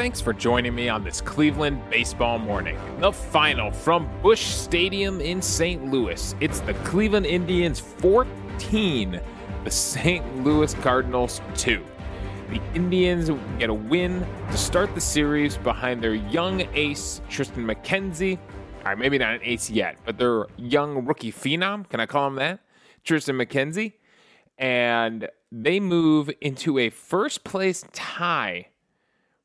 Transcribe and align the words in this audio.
Thanks 0.00 0.18
for 0.18 0.32
joining 0.32 0.74
me 0.74 0.88
on 0.88 1.04
this 1.04 1.20
Cleveland 1.20 1.78
baseball 1.90 2.38
morning. 2.38 2.78
The 3.00 3.12
final 3.12 3.70
from 3.70 4.08
Busch 4.22 4.40
Stadium 4.40 5.20
in 5.20 5.42
St. 5.42 5.90
Louis. 5.90 6.34
It's 6.40 6.60
the 6.60 6.72
Cleveland 6.72 7.26
Indians 7.26 7.80
14, 7.80 9.20
the 9.62 9.70
St. 9.70 10.42
Louis 10.42 10.72
Cardinals 10.76 11.42
2. 11.56 11.84
The 12.48 12.62
Indians 12.74 13.30
get 13.58 13.68
a 13.68 13.74
win 13.74 14.26
to 14.50 14.56
start 14.56 14.94
the 14.94 15.02
series 15.02 15.58
behind 15.58 16.02
their 16.02 16.14
young 16.14 16.66
ace, 16.72 17.20
Triston 17.28 17.70
McKenzie. 17.70 18.38
All 18.78 18.84
right, 18.84 18.98
maybe 18.98 19.18
not 19.18 19.34
an 19.34 19.40
ace 19.44 19.68
yet, 19.68 19.98
but 20.06 20.16
their 20.16 20.46
young 20.56 21.04
rookie 21.04 21.30
phenom. 21.30 21.86
Can 21.90 22.00
I 22.00 22.06
call 22.06 22.26
him 22.26 22.36
that? 22.36 22.60
Triston 23.04 23.36
McKenzie. 23.36 23.92
And 24.56 25.28
they 25.52 25.78
move 25.78 26.30
into 26.40 26.78
a 26.78 26.88
first 26.88 27.44
place 27.44 27.84
tie 27.92 28.69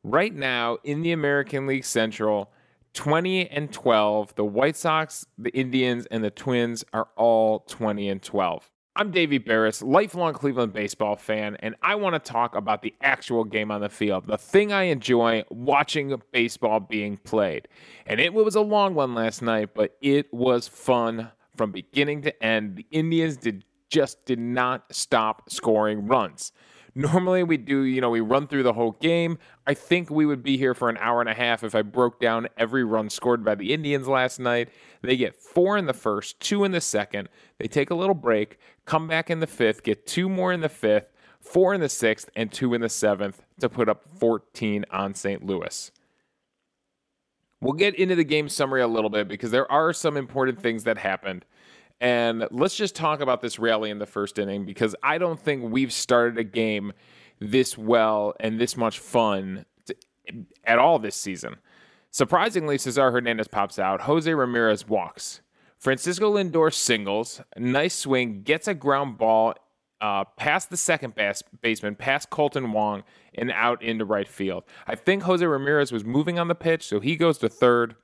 right 0.06 0.36
now 0.36 0.78
in 0.84 1.02
the 1.02 1.12
American 1.12 1.66
League 1.66 1.84
Central, 1.84 2.52
20 2.94 3.50
and 3.50 3.74
12. 3.74 4.36
The 4.36 4.46
White 4.46 4.76
Sox, 4.76 5.26
the 5.38 5.50
Indians, 5.50 6.06
and 6.12 6.24
the 6.24 6.30
Twins 6.30 6.86
are 6.94 7.08
all 7.18 7.62
20 7.62 8.10
and 8.10 8.22
12. 8.22 8.70
I'm 8.98 9.12
Davey 9.12 9.40
Berris, 9.40 9.84
lifelong 9.84 10.34
Cleveland 10.34 10.72
baseball 10.72 11.18
fan, 11.18 11.58
and 11.60 11.76
I 11.82 11.96
want 11.96 12.14
to 12.14 12.32
talk 12.32 12.56
about 12.56 12.82
the 12.82 12.94
actual 13.02 13.44
game 13.44 13.70
on 13.70 13.82
the 13.82 13.90
field, 13.90 14.26
the 14.26 14.38
thing 14.38 14.72
I 14.72 14.84
enjoy 14.84 15.44
watching 15.50 16.16
baseball 16.32 16.80
being 16.80 17.18
played. 17.18 17.68
And 18.06 18.22
it 18.22 18.34
was 18.34 18.56
a 18.56 18.62
long 18.62 18.96
one 18.96 19.14
last 19.14 19.42
night, 19.42 19.72
but 19.74 19.98
it 20.02 20.34
was 20.34 20.70
fun 20.70 21.30
from 21.58 21.74
beginning 21.74 22.22
to 22.22 22.44
end. 22.44 22.78
The 22.78 22.86
Indians 22.90 23.36
did 23.36 23.66
just 23.90 24.26
did 24.26 24.40
not 24.40 24.86
stop 24.94 25.50
scoring 25.50 26.08
runs. 26.08 26.54
Normally 26.98 27.44
we 27.44 27.58
do, 27.58 27.82
you 27.82 28.00
know, 28.00 28.10
we 28.10 28.22
run 28.22 28.48
through 28.48 28.64
the 28.64 28.72
whole 28.72 28.94
game. 28.94 29.38
I 29.68 29.74
think 29.74 30.10
we 30.10 30.26
would 30.26 30.42
be 30.42 30.56
here 30.56 30.74
for 30.74 30.88
an 30.88 30.98
hour 30.98 31.20
and 31.20 31.30
a 31.30 31.34
half 31.34 31.62
if 31.62 31.76
I 31.76 31.82
broke 31.82 32.22
down 32.22 32.48
every 32.58 32.86
run 32.86 33.10
scored 33.10 33.44
by 33.44 33.56
the 33.56 33.74
Indians 33.74 34.08
last 34.08 34.40
night. 34.40 34.70
They 35.02 35.18
get 35.18 35.36
four 35.36 35.78
in 35.78 35.88
the 35.88 35.94
first, 35.94 36.40
two 36.40 36.64
in 36.64 36.72
the 36.72 36.80
second. 36.80 37.28
They 37.60 37.68
take 37.68 37.90
a 37.90 37.96
little 37.96 38.16
break, 38.16 38.60
come 38.86 39.10
back 39.10 39.30
in 39.30 39.42
the 39.42 39.48
fifth, 39.48 39.84
get 39.84 40.08
two 40.08 40.30
more 40.30 40.54
in 40.54 40.62
the 40.62 40.70
fifth, 40.70 41.12
four 41.42 41.74
in 41.74 41.82
the 41.82 41.90
sixth, 41.90 42.30
and 42.34 42.50
two 42.50 42.74
in 42.74 42.80
the 42.80 42.88
seventh 42.88 43.42
to 43.60 43.68
put 43.68 43.90
up 43.90 44.06
14 44.18 44.86
on 44.90 45.14
St. 45.14 45.46
Louis. 45.46 45.92
We'll 47.60 47.74
get 47.74 47.96
into 47.96 48.16
the 48.16 48.24
game 48.24 48.48
summary 48.48 48.82
a 48.82 48.88
little 48.88 49.10
bit 49.10 49.28
because 49.28 49.52
there 49.52 49.70
are 49.70 49.92
some 49.92 50.16
important 50.16 50.62
things 50.62 50.86
that 50.86 50.98
happened. 51.00 51.44
And 52.02 52.48
let's 52.52 52.76
just 52.76 52.96
talk 52.96 53.22
about 53.22 53.42
this 53.42 53.58
rally 53.58 53.90
in 53.90 54.00
the 54.00 54.06
first 54.06 54.38
inning 54.38 54.66
because 54.66 54.96
I 55.02 55.18
don't 55.18 55.40
think 55.40 55.72
we've 55.72 55.94
started 55.94 56.38
a 56.38 56.44
game 56.44 56.92
this 57.40 57.78
well 57.78 58.34
and 58.40 58.60
this 58.60 58.76
much 58.76 59.00
fun 59.00 59.66
to, 59.86 59.96
at 60.66 60.78
all 60.78 61.00
this 61.00 61.16
season. 61.16 61.56
Surprisingly, 62.12 62.78
Cesar 62.78 63.12
Hernandez 63.12 63.48
pops 63.48 63.78
out. 63.80 64.02
Jose 64.02 64.34
Ramirez 64.34 64.88
walks. 64.88 65.42
Francisco 65.78 66.36
Lindor 66.36 66.74
singles. 66.74 67.42
Nice 67.58 67.94
swing. 67.94 68.42
Gets 68.44 68.68
a 68.68 68.74
ground 68.74 69.18
ball 69.18 69.56
uh, 70.02 70.24
past 70.38 70.70
the 70.70 70.78
second 70.78 71.16
base, 71.16 71.42
baseman, 71.62 71.96
past 71.96 72.30
Kolten 72.30 72.72
Wong, 72.72 73.04
and 73.34 73.52
out 73.52 73.82
into 73.82 74.06
right 74.06 74.28
field. 74.28 74.64
I 74.88 74.96
think 74.96 75.24
Jose 75.24 75.46
Ramirez 75.46 75.92
was 75.92 76.06
moving 76.06 76.40
on 76.40 76.48
the 76.48 76.56
pitch, 76.56 76.88
so 76.88 77.00
he 77.00 77.16
goes 77.16 77.38
to 77.40 77.50
third. 77.50 77.96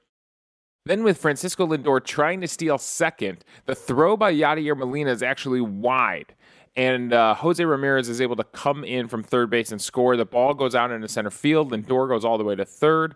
Then, 0.86 1.04
with 1.04 1.18
Francisco 1.18 1.68
Lindor 1.68 2.04
trying 2.04 2.42
to 2.42 2.48
steal 2.48 2.78
second, 2.78 3.46
the 3.66 3.76
throw 3.76 4.18
by 4.18 4.34
Yadier 4.34 4.76
Molina 4.76 5.12
is 5.12 5.22
actually 5.22 5.62
wide. 5.62 6.34
And 6.76 7.14
uh, 7.14 7.36
Jose 7.36 7.64
Ramirez 7.64 8.10
is 8.10 8.22
able 8.22 8.36
to 8.38 8.44
come 8.46 8.84
in 8.84 9.08
from 9.08 9.24
third 9.24 9.50
base 9.50 9.72
and 9.72 9.82
score. 9.82 10.16
The 10.18 10.26
ball 10.26 10.54
goes 10.54 10.74
out 10.74 10.90
into 10.92 11.08
center 11.08 11.30
field. 11.30 11.72
Lindor 11.72 12.08
goes 12.08 12.26
all 12.26 12.38
the 12.38 12.44
way 12.44 12.56
to 12.56 12.66
third. 12.66 13.16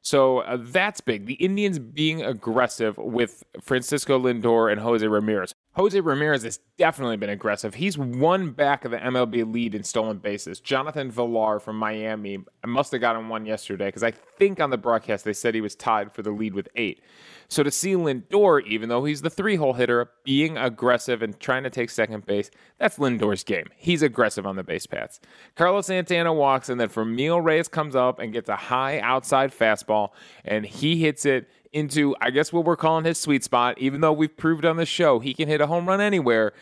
So 0.00 0.38
uh, 0.38 0.58
that's 0.60 1.00
big. 1.00 1.26
The 1.26 1.34
Indians 1.34 1.78
being 1.78 2.22
aggressive 2.22 2.96
with 2.96 3.44
Francisco 3.60 4.18
Lindor 4.18 4.70
and 4.70 4.80
Jose 4.80 5.06
Ramirez. 5.06 5.54
Jose 5.72 6.00
Ramirez 6.00 6.42
has 6.42 6.58
definitely 6.76 7.16
been 7.16 7.30
aggressive. 7.30 7.74
He's 7.74 7.96
one 7.96 8.50
back 8.50 8.84
of 8.84 8.90
the 8.90 8.96
MLB 8.96 9.52
lead 9.52 9.74
in 9.76 9.84
stolen 9.84 10.18
bases. 10.18 10.58
Jonathan 10.58 11.10
Villar 11.10 11.60
from 11.60 11.76
Miami, 11.76 12.38
must 12.66 12.90
have 12.92 13.00
gotten 13.00 13.28
one 13.28 13.46
yesterday 13.46 13.86
because 13.86 14.02
I 14.02 14.10
think 14.10 14.60
on 14.60 14.70
the 14.70 14.76
broadcast 14.76 15.24
they 15.24 15.32
said 15.32 15.54
he 15.54 15.60
was 15.60 15.76
tied 15.76 16.12
for 16.12 16.22
the 16.22 16.32
lead 16.32 16.54
with 16.54 16.68
eight. 16.74 17.00
So 17.46 17.62
to 17.62 17.70
see 17.70 17.94
Lindor, 17.94 18.66
even 18.66 18.88
though 18.88 19.04
he's 19.04 19.22
the 19.22 19.30
three 19.30 19.56
hole 19.56 19.72
hitter, 19.72 20.10
being 20.24 20.58
aggressive 20.58 21.22
and 21.22 21.38
trying 21.38 21.62
to 21.62 21.70
take 21.70 21.90
second 21.90 22.26
base, 22.26 22.50
that's 22.78 22.98
Lindor's 22.98 23.44
game. 23.44 23.68
He's 23.76 24.02
aggressive 24.02 24.46
on 24.46 24.56
the 24.56 24.64
base 24.64 24.86
paths. 24.86 25.20
Carlos 25.54 25.86
Santana 25.86 26.32
walks, 26.32 26.68
and 26.68 26.78
then 26.80 26.88
Franmil 26.88 27.42
Reyes 27.42 27.68
comes 27.68 27.96
up 27.96 28.18
and 28.18 28.32
gets 28.32 28.48
a 28.48 28.56
high 28.56 29.00
outside 29.00 29.56
fastball, 29.56 30.10
and 30.44 30.66
he 30.66 30.96
hits 30.96 31.24
it 31.24 31.48
into, 31.72 32.14
I 32.20 32.30
guess, 32.30 32.52
what 32.52 32.64
we're 32.64 32.76
calling 32.76 33.04
his 33.04 33.18
sweet 33.18 33.44
spot. 33.44 33.78
Even 33.78 34.00
though 34.00 34.12
we've 34.12 34.36
proved 34.36 34.64
on 34.64 34.76
the 34.76 34.86
show 34.86 35.18
he 35.18 35.34
can 35.34 35.48
hit 35.48 35.60
a 35.60 35.66
home 35.66 35.86
run 35.86 36.00
anywhere, 36.00 36.52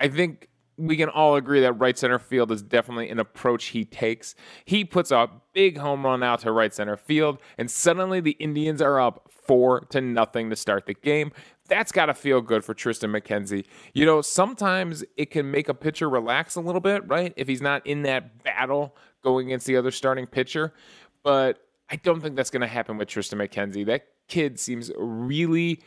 I 0.00 0.08
think 0.08 0.48
we 0.78 0.96
can 0.96 1.08
all 1.08 1.36
agree 1.36 1.60
that 1.60 1.72
right 1.74 1.96
center 1.96 2.18
field 2.18 2.52
is 2.52 2.62
definitely 2.62 3.08
an 3.08 3.18
approach 3.18 3.66
he 3.66 3.84
takes. 3.84 4.34
He 4.64 4.84
puts 4.84 5.10
a 5.10 5.30
big 5.54 5.78
home 5.78 6.04
run 6.04 6.22
out 6.22 6.40
to 6.40 6.52
right 6.52 6.72
center 6.74 6.96
field, 6.96 7.38
and 7.56 7.70
suddenly 7.70 8.20
the 8.20 8.32
Indians 8.32 8.82
are 8.82 9.00
up 9.00 9.30
four 9.30 9.80
to 9.90 10.00
nothing 10.00 10.50
to 10.50 10.56
start 10.56 10.86
the 10.86 10.94
game. 10.94 11.32
That's 11.68 11.92
got 11.92 12.06
to 12.06 12.14
feel 12.14 12.40
good 12.42 12.64
for 12.64 12.74
Triston 12.74 13.10
McKenzie. 13.10 13.64
You 13.92 14.06
know, 14.06 14.20
sometimes 14.20 15.02
it 15.16 15.30
can 15.30 15.50
make 15.50 15.68
a 15.68 15.74
pitcher 15.74 16.08
relax 16.08 16.56
a 16.56 16.60
little 16.60 16.80
bit, 16.80 17.06
right? 17.08 17.32
If 17.36 17.48
he's 17.48 17.62
not 17.62 17.84
in 17.86 18.02
that 18.02 18.44
battle 18.44 18.96
going 19.22 19.48
against 19.48 19.66
the 19.66 19.76
other 19.76 19.90
starting 19.90 20.26
pitcher. 20.26 20.72
But 21.24 21.58
I 21.90 21.96
don't 21.96 22.20
think 22.20 22.36
that's 22.36 22.50
going 22.50 22.60
to 22.60 22.68
happen 22.68 22.98
with 22.98 23.08
Triston 23.08 23.44
McKenzie. 23.44 23.84
That 23.86 24.06
kid 24.28 24.58
seems 24.58 24.90
really, 24.96 25.80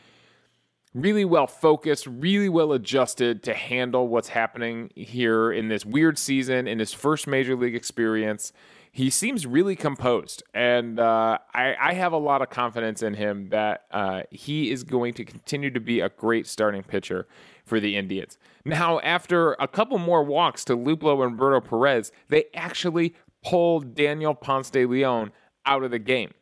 really 0.94 1.24
well 1.24 1.46
focused, 1.46 2.06
really 2.06 2.48
well 2.48 2.72
adjusted 2.72 3.42
to 3.44 3.54
handle 3.54 4.08
what's 4.08 4.28
happening 4.28 4.90
here 4.94 5.52
in 5.52 5.68
this 5.68 5.84
weird 5.84 6.18
season, 6.18 6.66
in 6.66 6.78
his 6.78 6.92
first 6.92 7.26
major 7.26 7.56
league 7.56 7.74
experience. 7.74 8.52
He 8.92 9.08
seems 9.08 9.46
really 9.46 9.76
composed, 9.76 10.42
and 10.52 10.98
uh, 10.98 11.38
I, 11.54 11.76
I, 11.80 11.92
have 11.94 12.12
a 12.12 12.18
lot 12.18 12.42
of 12.42 12.50
confidence 12.50 13.04
in 13.04 13.14
him 13.14 13.50
that 13.50 13.84
uh, 13.92 14.22
he 14.32 14.72
is 14.72 14.82
going 14.82 15.14
to 15.14 15.24
continue 15.24 15.70
to 15.70 15.78
be 15.78 16.00
a 16.00 16.08
great 16.08 16.48
starting 16.48 16.82
pitcher 16.82 17.28
for 17.64 17.78
the 17.78 17.96
Indians. 17.96 18.36
Now, 18.64 18.98
after 19.00 19.52
a 19.60 19.68
couple 19.68 19.98
more 19.98 20.24
walks 20.24 20.64
to 20.64 20.76
Luplow 20.76 21.24
and 21.24 21.38
Berto 21.38 21.64
Perez, 21.64 22.10
they 22.30 22.46
actually 22.52 23.14
pulled 23.44 23.94
Daniel 23.94 24.34
Ponce 24.34 24.70
de 24.70 24.84
Leon 24.84 25.30
out 25.64 25.84
of 25.84 25.92
the 25.92 26.00
game. 26.00 26.32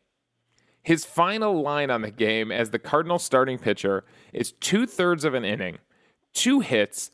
His 0.83 1.05
final 1.05 1.61
line 1.61 1.89
on 1.89 2.01
the 2.01 2.11
game 2.11 2.51
as 2.51 2.71
the 2.71 2.79
Cardinals 2.79 3.23
starting 3.23 3.57
pitcher 3.57 4.05
is 4.33 4.53
two 4.53 4.85
thirds 4.85 5.25
of 5.25 5.33
an 5.33 5.45
inning, 5.45 5.77
two 6.33 6.61
hits, 6.61 7.11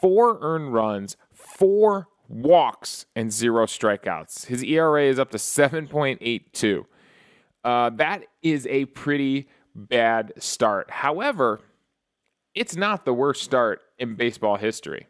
four 0.00 0.38
earned 0.40 0.74
runs, 0.74 1.16
four 1.32 2.08
walks, 2.28 3.06
and 3.14 3.32
zero 3.32 3.66
strikeouts. 3.66 4.46
His 4.46 4.62
ERA 4.62 5.04
is 5.04 5.18
up 5.18 5.30
to 5.30 5.38
7.82. 5.38 6.84
Uh, 7.62 7.90
that 7.90 8.24
is 8.42 8.66
a 8.66 8.84
pretty 8.86 9.48
bad 9.74 10.32
start. 10.38 10.90
However, 10.90 11.60
it's 12.54 12.76
not 12.76 13.04
the 13.04 13.14
worst 13.14 13.42
start 13.42 13.80
in 13.98 14.14
baseball 14.14 14.56
history. 14.56 15.06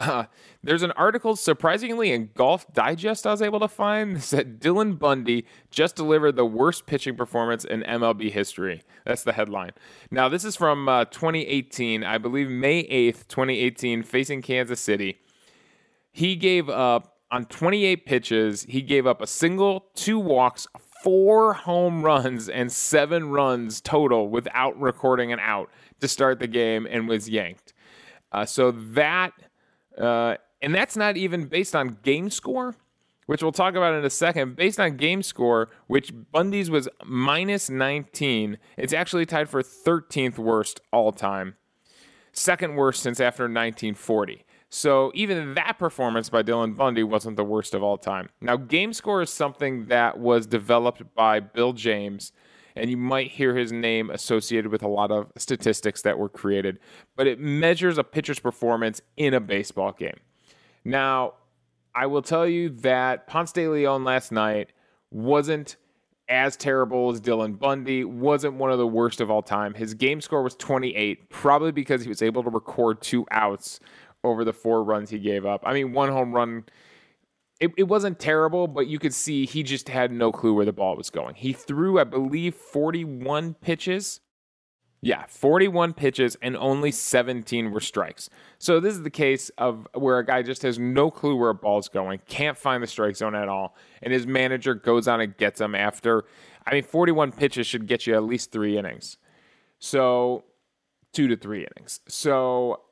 Uh, 0.00 0.24
there's 0.62 0.82
an 0.82 0.92
article, 0.92 1.36
surprisingly, 1.36 2.10
in 2.10 2.30
Golf 2.34 2.72
Digest 2.72 3.26
I 3.26 3.32
was 3.32 3.42
able 3.42 3.60
to 3.60 3.68
find 3.68 4.16
that 4.16 4.58
Dylan 4.58 4.98
Bundy 4.98 5.44
just 5.70 5.94
delivered 5.94 6.36
the 6.36 6.46
worst 6.46 6.86
pitching 6.86 7.16
performance 7.16 7.64
in 7.64 7.82
MLB 7.82 8.30
history. 8.32 8.82
That's 9.04 9.24
the 9.24 9.34
headline. 9.34 9.72
Now, 10.10 10.30
this 10.30 10.44
is 10.44 10.56
from 10.56 10.88
uh, 10.88 11.04
2018, 11.04 12.02
I 12.02 12.16
believe 12.16 12.48
May 12.48 12.84
8th, 12.84 13.28
2018, 13.28 14.02
facing 14.02 14.40
Kansas 14.40 14.80
City. 14.80 15.20
He 16.12 16.34
gave 16.34 16.70
up 16.70 17.18
on 17.30 17.44
28 17.44 18.06
pitches, 18.06 18.62
he 18.64 18.82
gave 18.82 19.06
up 19.06 19.20
a 19.20 19.26
single, 19.26 19.86
two 19.94 20.18
walks, 20.18 20.66
four 21.02 21.52
home 21.52 22.02
runs, 22.02 22.48
and 22.48 22.72
seven 22.72 23.30
runs 23.30 23.80
total 23.80 24.28
without 24.28 24.78
recording 24.80 25.32
an 25.32 25.38
out 25.38 25.70
to 26.00 26.08
start 26.08 26.40
the 26.40 26.48
game 26.48 26.88
and 26.90 27.06
was 27.08 27.28
yanked. 27.28 27.72
Uh, 28.32 28.44
so 28.44 28.70
that 28.70 29.32
uh, 30.00 30.36
and 30.62 30.74
that's 30.74 30.96
not 30.96 31.16
even 31.16 31.46
based 31.46 31.74
on 31.74 31.98
game 32.02 32.30
score, 32.30 32.74
which 33.26 33.42
we'll 33.42 33.52
talk 33.52 33.74
about 33.74 33.94
in 33.94 34.04
a 34.04 34.10
second. 34.10 34.56
Based 34.56 34.80
on 34.80 34.96
game 34.96 35.22
score, 35.22 35.68
which 35.86 36.12
Bundy's 36.32 36.70
was 36.70 36.88
minus 37.04 37.70
19, 37.70 38.58
it's 38.76 38.92
actually 38.92 39.26
tied 39.26 39.48
for 39.48 39.62
13th 39.62 40.38
worst 40.38 40.80
all 40.92 41.12
time, 41.12 41.56
second 42.32 42.76
worst 42.76 43.02
since 43.02 43.20
after 43.20 43.44
1940. 43.44 44.44
So 44.72 45.10
even 45.14 45.54
that 45.54 45.78
performance 45.78 46.30
by 46.30 46.44
Dylan 46.44 46.76
Bundy 46.76 47.02
wasn't 47.02 47.36
the 47.36 47.44
worst 47.44 47.74
of 47.74 47.82
all 47.82 47.98
time. 47.98 48.28
Now, 48.40 48.56
game 48.56 48.92
score 48.92 49.20
is 49.20 49.30
something 49.30 49.86
that 49.86 50.18
was 50.18 50.46
developed 50.46 51.12
by 51.14 51.40
Bill 51.40 51.72
James 51.72 52.32
and 52.76 52.90
you 52.90 52.96
might 52.96 53.30
hear 53.30 53.56
his 53.56 53.72
name 53.72 54.10
associated 54.10 54.70
with 54.70 54.82
a 54.82 54.88
lot 54.88 55.10
of 55.10 55.30
statistics 55.36 56.02
that 56.02 56.18
were 56.18 56.28
created, 56.28 56.78
but 57.16 57.26
it 57.26 57.38
measures 57.38 57.98
a 57.98 58.04
pitcher's 58.04 58.38
performance 58.38 59.00
in 59.16 59.34
a 59.34 59.40
baseball 59.40 59.92
game. 59.92 60.18
Now, 60.84 61.34
I 61.94 62.06
will 62.06 62.22
tell 62.22 62.46
you 62.46 62.68
that 62.68 63.26
Ponce 63.26 63.52
de 63.52 63.68
Leon 63.68 64.04
last 64.04 64.32
night 64.32 64.72
wasn't 65.10 65.76
as 66.28 66.56
terrible 66.56 67.10
as 67.10 67.20
Dylan 67.20 67.58
Bundy, 67.58 68.04
wasn't 68.04 68.54
one 68.54 68.70
of 68.70 68.78
the 68.78 68.86
worst 68.86 69.20
of 69.20 69.30
all 69.30 69.42
time. 69.42 69.74
His 69.74 69.94
game 69.94 70.20
score 70.20 70.42
was 70.42 70.54
28, 70.54 71.28
probably 71.28 71.72
because 71.72 72.02
he 72.02 72.08
was 72.08 72.22
able 72.22 72.44
to 72.44 72.50
record 72.50 73.02
two 73.02 73.26
outs 73.32 73.80
over 74.22 74.44
the 74.44 74.52
four 74.52 74.84
runs 74.84 75.10
he 75.10 75.18
gave 75.18 75.44
up. 75.44 75.62
I 75.64 75.74
mean, 75.74 75.92
one 75.92 76.10
home 76.10 76.32
run. 76.32 76.64
It, 77.60 77.72
it 77.76 77.82
wasn't 77.84 78.18
terrible, 78.18 78.66
but 78.66 78.86
you 78.86 78.98
could 78.98 79.14
see 79.14 79.44
he 79.44 79.62
just 79.62 79.88
had 79.88 80.10
no 80.10 80.32
clue 80.32 80.54
where 80.54 80.64
the 80.64 80.72
ball 80.72 80.96
was 80.96 81.10
going. 81.10 81.34
He 81.34 81.52
threw, 81.52 82.00
I 82.00 82.04
believe, 82.04 82.54
41 82.54 83.54
pitches 83.54 84.20
yeah, 85.02 85.24
41 85.28 85.94
pitches 85.94 86.36
and 86.42 86.56
only 86.58 86.90
17 86.90 87.70
were 87.70 87.80
strikes. 87.80 88.28
So 88.58 88.80
this 88.80 88.92
is 88.92 89.02
the 89.02 89.10
case 89.10 89.50
of 89.56 89.88
where 89.94 90.18
a 90.18 90.26
guy 90.26 90.42
just 90.42 90.60
has 90.62 90.78
no 90.78 91.10
clue 91.10 91.36
where 91.36 91.50
a 91.50 91.54
ball's 91.54 91.88
going, 91.88 92.20
can't 92.26 92.56
find 92.56 92.82
the 92.82 92.86
strike 92.86 93.16
zone 93.16 93.34
at 93.34 93.48
all, 93.48 93.74
and 94.02 94.12
his 94.12 94.26
manager 94.26 94.74
goes 94.74 95.08
on 95.08 95.22
and 95.22 95.36
gets 95.38 95.60
him 95.60 95.74
after. 95.74 96.24
I 96.66 96.74
mean, 96.74 96.82
41 96.82 97.32
pitches 97.32 97.66
should 97.66 97.86
get 97.86 98.06
you 98.06 98.14
at 98.14 98.24
least 98.24 98.52
three 98.52 98.76
innings. 98.76 99.16
So 99.78 100.44
two 101.14 101.28
to 101.28 101.36
three 101.36 101.66
innings. 101.66 102.00
So 102.06 102.82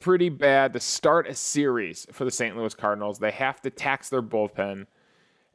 pretty 0.00 0.28
bad 0.28 0.72
to 0.72 0.80
start 0.80 1.26
a 1.26 1.34
series 1.34 2.06
for 2.12 2.24
the 2.24 2.30
St. 2.30 2.56
Louis 2.56 2.74
Cardinals. 2.74 3.18
They 3.18 3.30
have 3.30 3.60
to 3.62 3.70
tax 3.70 4.08
their 4.08 4.22
bullpen, 4.22 4.86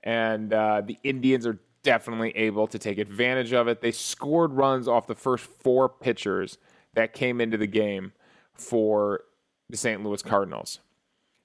and 0.04 0.54
uh, 0.54 0.82
the 0.86 0.98
Indians 1.04 1.46
are 1.46 1.60
definitely 1.84 2.32
able 2.36 2.68
to 2.68 2.78
take 2.80 2.98
advantage 2.98 3.54
of 3.54 3.68
it. 3.68 3.82
They 3.82 3.92
scored 3.92 4.54
runs 4.54 4.88
off 4.88 5.08
the 5.08 5.16
first 5.16 5.46
four 5.46 5.90
pitchers 5.90 6.58
that 6.94 7.14
came 7.14 7.42
into 7.42 7.58
the 7.58 7.68
game 7.68 8.14
for 8.54 9.22
the 9.70 9.78
St. 9.78 10.04
Louis 10.04 10.22
Cardinals. 10.22 10.80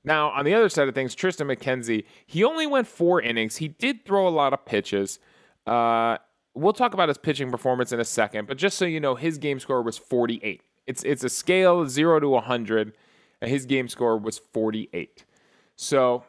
Now, 0.04 0.30
on 0.30 0.44
the 0.44 0.54
other 0.54 0.68
side 0.68 0.88
of 0.88 0.94
things, 0.94 1.16
Triston 1.16 1.52
McKenzie, 1.52 2.04
he 2.26 2.44
only 2.44 2.66
went 2.66 2.86
four 2.86 3.20
innings. 3.20 3.56
He 3.56 3.68
did 3.68 4.04
throw 4.04 4.28
a 4.28 4.30
lot 4.30 4.52
of 4.52 4.64
pitches. 4.64 5.18
Uh, 5.66 6.18
we'll 6.54 6.72
talk 6.72 6.94
about 6.94 7.08
his 7.08 7.18
pitching 7.18 7.50
performance 7.50 7.92
in 7.92 7.98
a 7.98 8.04
second, 8.04 8.46
but 8.46 8.56
just 8.56 8.78
so 8.78 8.84
you 8.84 9.00
know, 9.00 9.16
his 9.16 9.36
game 9.38 9.58
score 9.58 9.82
was 9.82 9.98
48. 9.98 10.62
It's 10.86 11.02
it's 11.02 11.24
a 11.24 11.28
scale 11.28 11.86
zero 11.86 12.20
to 12.20 12.28
100, 12.28 12.92
and 13.40 13.50
his 13.50 13.66
game 13.66 13.88
score 13.88 14.18
was 14.18 14.38
48. 14.38 15.24
So 15.76 16.24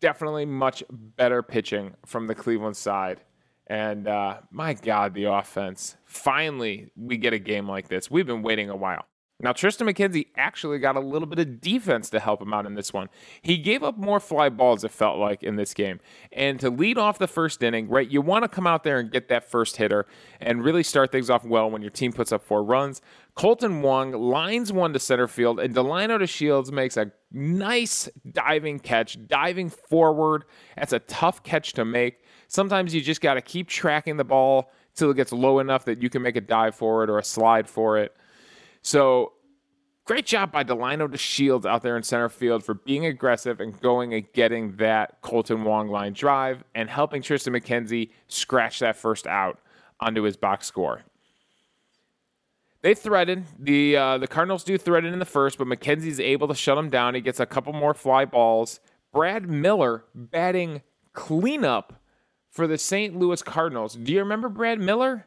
definitely 0.00 0.46
much 0.46 0.82
better 0.90 1.42
pitching 1.42 1.94
from 2.06 2.26
the 2.26 2.34
Cleveland 2.34 2.76
side. 2.76 3.20
And 3.66 4.08
uh, 4.08 4.38
my 4.50 4.74
God, 4.74 5.14
the 5.14 5.24
offense. 5.24 5.96
Finally, 6.04 6.90
we 6.96 7.16
get 7.16 7.32
a 7.32 7.38
game 7.38 7.68
like 7.68 7.88
this. 7.88 8.10
We've 8.10 8.26
been 8.26 8.42
waiting 8.42 8.68
a 8.68 8.76
while. 8.76 9.06
Now, 9.42 9.52
Tristan 9.52 9.86
McKenzie 9.86 10.26
actually 10.36 10.78
got 10.78 10.96
a 10.96 11.00
little 11.00 11.26
bit 11.26 11.38
of 11.38 11.60
defense 11.60 12.10
to 12.10 12.20
help 12.20 12.42
him 12.42 12.52
out 12.52 12.66
in 12.66 12.74
this 12.74 12.92
one. 12.92 13.08
He 13.40 13.56
gave 13.56 13.82
up 13.82 13.96
more 13.96 14.20
fly 14.20 14.50
balls, 14.50 14.84
it 14.84 14.90
felt 14.90 15.18
like, 15.18 15.42
in 15.42 15.56
this 15.56 15.72
game. 15.72 16.00
And 16.30 16.60
to 16.60 16.68
lead 16.68 16.98
off 16.98 17.18
the 17.18 17.26
first 17.26 17.62
inning, 17.62 17.88
right, 17.88 18.08
you 18.08 18.20
want 18.20 18.44
to 18.44 18.48
come 18.48 18.66
out 18.66 18.84
there 18.84 18.98
and 18.98 19.10
get 19.10 19.28
that 19.28 19.50
first 19.50 19.76
hitter 19.76 20.06
and 20.40 20.62
really 20.62 20.82
start 20.82 21.10
things 21.10 21.30
off 21.30 21.44
well 21.44 21.70
when 21.70 21.80
your 21.80 21.90
team 21.90 22.12
puts 22.12 22.32
up 22.32 22.42
four 22.42 22.62
runs. 22.62 23.00
Kolten 23.36 23.80
Wong 23.80 24.12
lines 24.12 24.72
one 24.72 24.92
to 24.92 24.98
center 24.98 25.26
field, 25.26 25.58
and 25.58 25.74
Delino 25.74 26.18
DeShields 26.18 26.70
makes 26.70 26.96
a 26.98 27.10
nice 27.32 28.08
diving 28.30 28.78
catch, 28.78 29.16
diving 29.26 29.70
forward. 29.70 30.44
That's 30.76 30.92
a 30.92 30.98
tough 30.98 31.42
catch 31.42 31.72
to 31.74 31.84
make. 31.84 32.24
Sometimes 32.48 32.94
you 32.94 33.00
just 33.00 33.20
got 33.20 33.34
to 33.34 33.40
keep 33.40 33.68
tracking 33.68 34.16
the 34.16 34.24
ball 34.24 34.70
till 34.94 35.10
it 35.10 35.16
gets 35.16 35.32
low 35.32 35.60
enough 35.60 35.84
that 35.86 36.02
you 36.02 36.10
can 36.10 36.20
make 36.20 36.36
a 36.36 36.40
dive 36.40 36.74
for 36.74 37.04
it 37.04 37.08
or 37.08 37.18
a 37.18 37.24
slide 37.24 37.68
for 37.68 37.96
it. 37.96 38.14
So 38.82 39.32
great 40.04 40.26
job 40.26 40.52
by 40.52 40.64
Delino 40.64 41.08
DeShields 41.08 41.66
out 41.66 41.82
there 41.82 41.96
in 41.96 42.02
center 42.02 42.28
field 42.28 42.64
for 42.64 42.74
being 42.74 43.06
aggressive 43.06 43.60
and 43.60 43.78
going 43.80 44.14
and 44.14 44.30
getting 44.32 44.76
that 44.76 45.22
Kolten 45.22 45.62
Wong 45.62 45.88
line 45.88 46.12
drive 46.12 46.64
and 46.74 46.88
helping 46.88 47.22
Triston 47.22 47.56
McKenzie 47.56 48.10
scratch 48.28 48.78
that 48.80 48.96
first 48.96 49.26
out 49.26 49.58
onto 50.00 50.22
his 50.22 50.36
box 50.36 50.66
score. 50.66 51.02
They 52.82 52.94
threatened 52.94 53.44
the 53.58 53.96
uh, 53.96 54.18
the 54.18 54.26
Cardinals 54.26 54.64
do 54.64 54.78
threaten 54.78 55.12
in 55.12 55.18
the 55.18 55.26
first, 55.26 55.58
but 55.58 55.66
McKenzie's 55.66 56.18
able 56.18 56.48
to 56.48 56.54
shut 56.54 56.78
him 56.78 56.88
down. 56.88 57.14
He 57.14 57.20
gets 57.20 57.38
a 57.38 57.44
couple 57.44 57.74
more 57.74 57.92
fly 57.92 58.24
balls. 58.24 58.80
Brad 59.12 59.50
Miller 59.50 60.04
batting 60.14 60.82
cleanup 61.12 62.00
for 62.50 62.66
the 62.66 62.78
St. 62.78 63.16
Louis 63.16 63.42
Cardinals. 63.42 63.94
Do 63.94 64.12
you 64.12 64.20
remember 64.20 64.48
Brad 64.48 64.80
Miller? 64.80 65.26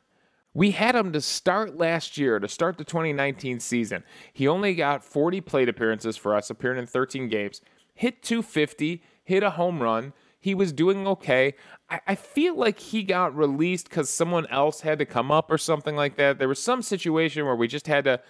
We 0.53 0.71
had 0.71 0.95
him 0.95 1.11
to 1.13 1.21
start 1.21 1.77
last 1.77 2.17
year, 2.17 2.39
to 2.39 2.47
start 2.47 2.77
the 2.77 2.83
2019 2.83 3.59
season. 3.59 4.03
He 4.31 4.47
only 4.47 4.75
got 4.75 5.03
40 5.03 5.41
plate 5.41 5.67
appearances 5.67 6.15
for 6.15 6.35
us, 6.35 6.49
appearing 6.49 6.79
in 6.79 6.85
13 6.85 7.27
games, 7.27 7.61
hit 7.95 8.21
250, 8.21 9.01
hit 9.23 9.43
a 9.43 9.51
home 9.51 9.81
run. 9.81 10.13
He 10.39 10.53
was 10.53 10.71
doing 10.71 11.07
okay. 11.07 11.55
I, 11.89 12.01
I 12.07 12.15
feel 12.15 12.55
like 12.55 12.77
he 12.77 13.01
got 13.03 13.35
released 13.35 13.89
because 13.89 14.09
someone 14.09 14.45
else 14.47 14.81
had 14.81 14.99
to 14.99 15.05
come 15.05 15.31
up 15.31 15.49
or 15.49 15.57
something 15.57 15.95
like 15.95 16.17
that. 16.17 16.37
There 16.37 16.49
was 16.49 16.61
some 16.61 16.81
situation 16.81 17.45
where 17.45 17.55
we 17.55 17.67
just 17.67 17.87
had 17.87 18.03
to 18.05 18.21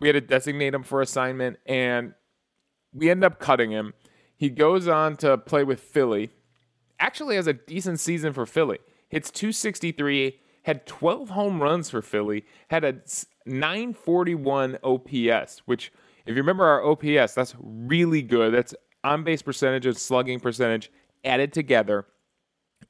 we 0.00 0.08
had 0.08 0.14
to 0.14 0.20
designate 0.20 0.74
him 0.74 0.82
for 0.82 1.00
assignment, 1.00 1.58
and 1.66 2.14
we 2.92 3.10
end 3.10 3.24
up 3.24 3.38
cutting 3.38 3.70
him. 3.70 3.94
He 4.36 4.50
goes 4.50 4.88
on 4.88 5.16
to 5.18 5.38
play 5.38 5.64
with 5.64 5.80
Philly. 5.80 6.30
Actually, 6.98 7.36
has 7.36 7.46
a 7.46 7.52
decent 7.52 8.00
season 8.00 8.32
for 8.32 8.44
Philly. 8.44 8.78
Hits 9.08 9.30
263 9.30 10.40
had 10.64 10.86
12 10.86 11.30
home 11.30 11.62
runs 11.62 11.88
for 11.90 12.02
Philly, 12.02 12.44
had 12.68 12.84
a 12.84 12.96
941 13.46 14.78
OPS, 14.82 15.62
which, 15.66 15.92
if 16.26 16.34
you 16.36 16.42
remember 16.42 16.64
our 16.64 16.84
OPS, 16.84 17.34
that's 17.34 17.54
really 17.60 18.22
good. 18.22 18.52
That's 18.52 18.74
on 19.02 19.24
base 19.24 19.42
percentage 19.42 19.86
and 19.86 19.96
slugging 19.96 20.40
percentage 20.40 20.90
added 21.24 21.52
together. 21.52 22.06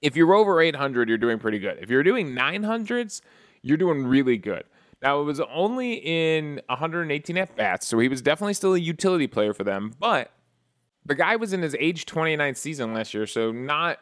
If 0.00 0.16
you're 0.16 0.34
over 0.34 0.60
800, 0.60 1.08
you're 1.08 1.18
doing 1.18 1.38
pretty 1.38 1.58
good. 1.58 1.78
If 1.80 1.90
you're 1.90 2.02
doing 2.02 2.34
900s, 2.34 3.20
you're 3.62 3.76
doing 3.76 4.06
really 4.06 4.36
good. 4.36 4.64
Now, 5.02 5.20
it 5.20 5.24
was 5.24 5.40
only 5.40 5.94
in 5.94 6.62
118 6.68 7.36
at 7.36 7.56
bats, 7.56 7.86
so 7.86 7.98
he 7.98 8.08
was 8.08 8.22
definitely 8.22 8.54
still 8.54 8.74
a 8.74 8.78
utility 8.78 9.26
player 9.26 9.52
for 9.52 9.64
them, 9.64 9.92
but 9.98 10.30
the 11.04 11.14
guy 11.14 11.36
was 11.36 11.52
in 11.52 11.62
his 11.62 11.76
age 11.78 12.06
29 12.06 12.54
season 12.54 12.94
last 12.94 13.12
year, 13.12 13.26
so 13.26 13.52
not 13.52 13.98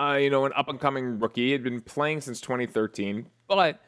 uh, 0.00 0.14
you 0.14 0.30
know, 0.30 0.46
an 0.46 0.52
up 0.56 0.68
and 0.68 0.80
coming 0.80 1.18
rookie. 1.18 1.46
He 1.46 1.52
had 1.52 1.62
been 1.62 1.80
playing 1.80 2.22
since 2.22 2.40
2013, 2.40 3.26
but 3.46 3.80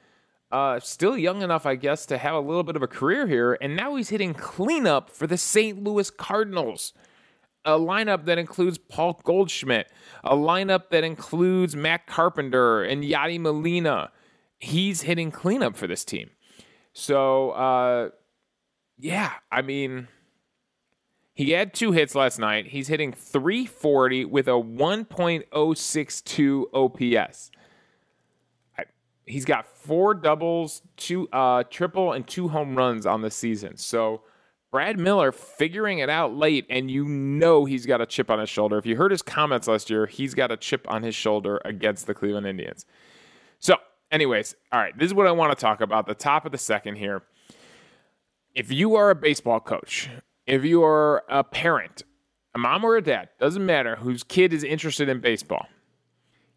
uh, 0.51 0.79
still 0.81 1.17
young 1.17 1.43
enough, 1.43 1.65
I 1.65 1.77
guess, 1.77 2.05
to 2.07 2.19
have 2.19 2.35
a 2.35 2.41
little 2.41 2.63
bit 2.63 2.77
of 2.77 2.83
a 2.83 2.87
career 2.87 3.27
here. 3.27 3.57
And 3.61 3.75
now 3.75 3.95
he's 3.97 4.11
hitting 4.11 4.35
cleanup 4.35 5.09
for 5.09 5.27
the 5.27 5.39
St. 5.39 5.83
Louis 5.83 6.11
Cardinals. 6.11 6.93
A 7.65 7.79
lineup 7.79 8.25
that 8.25 8.39
includes 8.39 8.77
Paul 8.77 9.21
Goldschmidt, 9.23 9.87
a 10.25 10.35
lineup 10.35 10.91
that 10.91 11.05
includes 11.05 11.77
Matt 11.77 12.09
Carpenter 12.09 12.83
and 12.83 13.05
Yadi 13.05 13.39
Molina. 13.39 14.11
He's 14.59 15.03
hitting 15.03 15.31
cleanup 15.31 15.77
for 15.77 15.87
this 15.87 16.05
team. 16.05 16.31
So, 16.93 17.51
uh, 17.53 18.09
yeah, 18.99 19.31
I 19.53 19.63
mean, 19.63 20.09
he 21.35 21.53
had 21.53 21.73
two 21.73 21.93
hits 21.93 22.15
last 22.15 22.39
night. 22.39 22.67
He's 22.69 22.89
hitting 22.89 23.13
340 23.13 24.27
with 24.27 24.49
a 24.49 24.53
1.062 24.53 26.65
OPS. 26.75 27.51
he's 29.25 29.45
got 29.45 29.67
four 29.67 30.15
doubles, 30.15 30.83
two 30.97 31.29
uh, 31.31 31.63
triple, 31.65 32.13
and 32.13 32.27
two 32.27 32.49
home 32.49 32.77
runs 32.77 33.07
on 33.07 33.23
the 33.23 33.31
season. 33.31 33.77
So 33.79 34.23
Brad 34.71 34.99
Miller 34.99 35.33
figuring 35.33 36.01
it 36.01 36.11
out 36.11 36.35
late, 36.35 36.67
and 36.69 36.91
you 36.91 37.07
know 37.07 37.65
he's 37.65 37.87
got 37.87 38.03
a 38.03 38.07
chip 38.07 38.31
on 38.31 38.39
his 38.39 38.51
shoulder. 38.51 38.77
If 38.77 38.85
you 38.85 38.97
heard 38.97 39.11
his 39.11 39.23
comments 39.23 39.69
last 39.69 39.89
year, 39.89 40.05
he's 40.07 40.35
got 40.35 40.51
a 40.51 40.57
chip 40.57 40.87
on 40.91 41.03
his 41.03 41.15
shoulder 41.15 41.63
against 41.65 42.07
the 42.07 42.15
Cleveland 42.15 42.47
Indians. 42.47 42.85
So, 43.59 43.77
anyways, 44.11 44.55
all 44.71 44.81
right, 44.81 44.97
this 44.99 45.07
is 45.07 45.15
what 45.15 45.27
I 45.27 45.33
want 45.33 45.57
to 45.57 45.61
talk 45.61 45.81
about. 45.81 46.07
The 46.07 46.15
top 46.15 46.45
of 46.45 46.53
the 46.53 46.59
second 46.59 46.97
here. 46.97 47.23
If 48.55 48.71
you 48.71 48.97
are 48.97 49.09
a 49.09 49.15
baseball 49.15 49.61
coach 49.61 50.11
if 50.53 50.67
you 50.67 50.85
are 50.85 51.25
a 51.31 51.43
parent, 51.43 52.03
a 52.55 52.59
mom 52.59 52.85
or 52.85 52.97
a 52.97 53.03
dad, 53.03 53.31
doesn't 53.41 53.65
matter, 53.65 53.97
whose 53.97 54.23
kid 54.23 54.53
is 54.53 54.63
interested 54.63 55.09
in 55.09 55.19
baseball, 55.19 55.67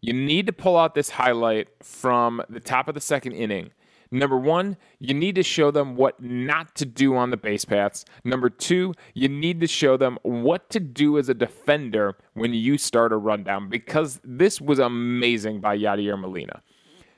you 0.02 0.12
need 0.12 0.44
to 0.44 0.52
pull 0.52 0.76
out 0.76 0.94
this 0.94 1.08
highlight 1.08 1.68
from 1.82 2.42
the 2.50 2.60
top 2.60 2.88
of 2.88 2.94
the 2.94 3.00
second 3.00 3.32
inning. 3.32 3.70
Number 4.10 4.36
one, 4.36 4.76
you 4.98 5.14
need 5.14 5.34
to 5.36 5.42
show 5.42 5.70
them 5.70 5.96
what 5.96 6.22
not 6.22 6.74
to 6.74 6.84
do 6.84 7.16
on 7.16 7.30
the 7.30 7.38
base 7.38 7.64
paths. 7.64 8.04
Number 8.22 8.50
two, 8.50 8.92
you 9.14 9.30
need 9.30 9.60
to 9.60 9.66
show 9.66 9.96
them 9.96 10.18
what 10.20 10.68
to 10.70 10.78
do 10.78 11.16
as 11.16 11.30
a 11.30 11.34
defender 11.34 12.18
when 12.34 12.52
you 12.52 12.76
start 12.76 13.14
a 13.14 13.16
rundown 13.16 13.70
because 13.70 14.20
this 14.22 14.60
was 14.60 14.78
amazing 14.78 15.60
by 15.60 15.74
Yadier 15.74 16.20
Molina. 16.20 16.60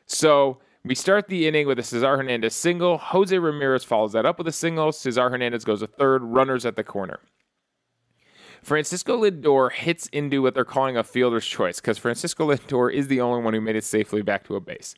So 0.06 0.58
we 0.84 0.94
start 0.94 1.28
the 1.28 1.46
inning 1.46 1.66
with 1.66 1.78
a 1.78 1.82
Cesar 1.82 2.16
Hernandez 2.16 2.54
single. 2.54 2.98
Jose 2.98 3.36
Ramirez 3.36 3.84
follows 3.84 4.12
that 4.12 4.26
up 4.26 4.38
with 4.38 4.48
a 4.48 4.52
single. 4.52 4.92
Cesar 4.92 5.30
Hernandez 5.30 5.64
goes 5.64 5.82
a 5.82 5.86
third. 5.86 6.22
Runners 6.22 6.64
at 6.64 6.76
the 6.76 6.84
corner. 6.84 7.20
Francisco 8.62 9.22
Lindor 9.22 9.70
hits 9.72 10.08
into 10.08 10.42
what 10.42 10.54
they're 10.54 10.64
calling 10.64 10.96
a 10.96 11.04
fielder's 11.04 11.46
choice 11.46 11.80
because 11.80 11.98
Francisco 11.98 12.50
Lindor 12.50 12.92
is 12.92 13.08
the 13.08 13.20
only 13.20 13.42
one 13.42 13.54
who 13.54 13.60
made 13.60 13.76
it 13.76 13.84
safely 13.84 14.22
back 14.22 14.44
to 14.44 14.56
a 14.56 14.60
base. 14.60 14.94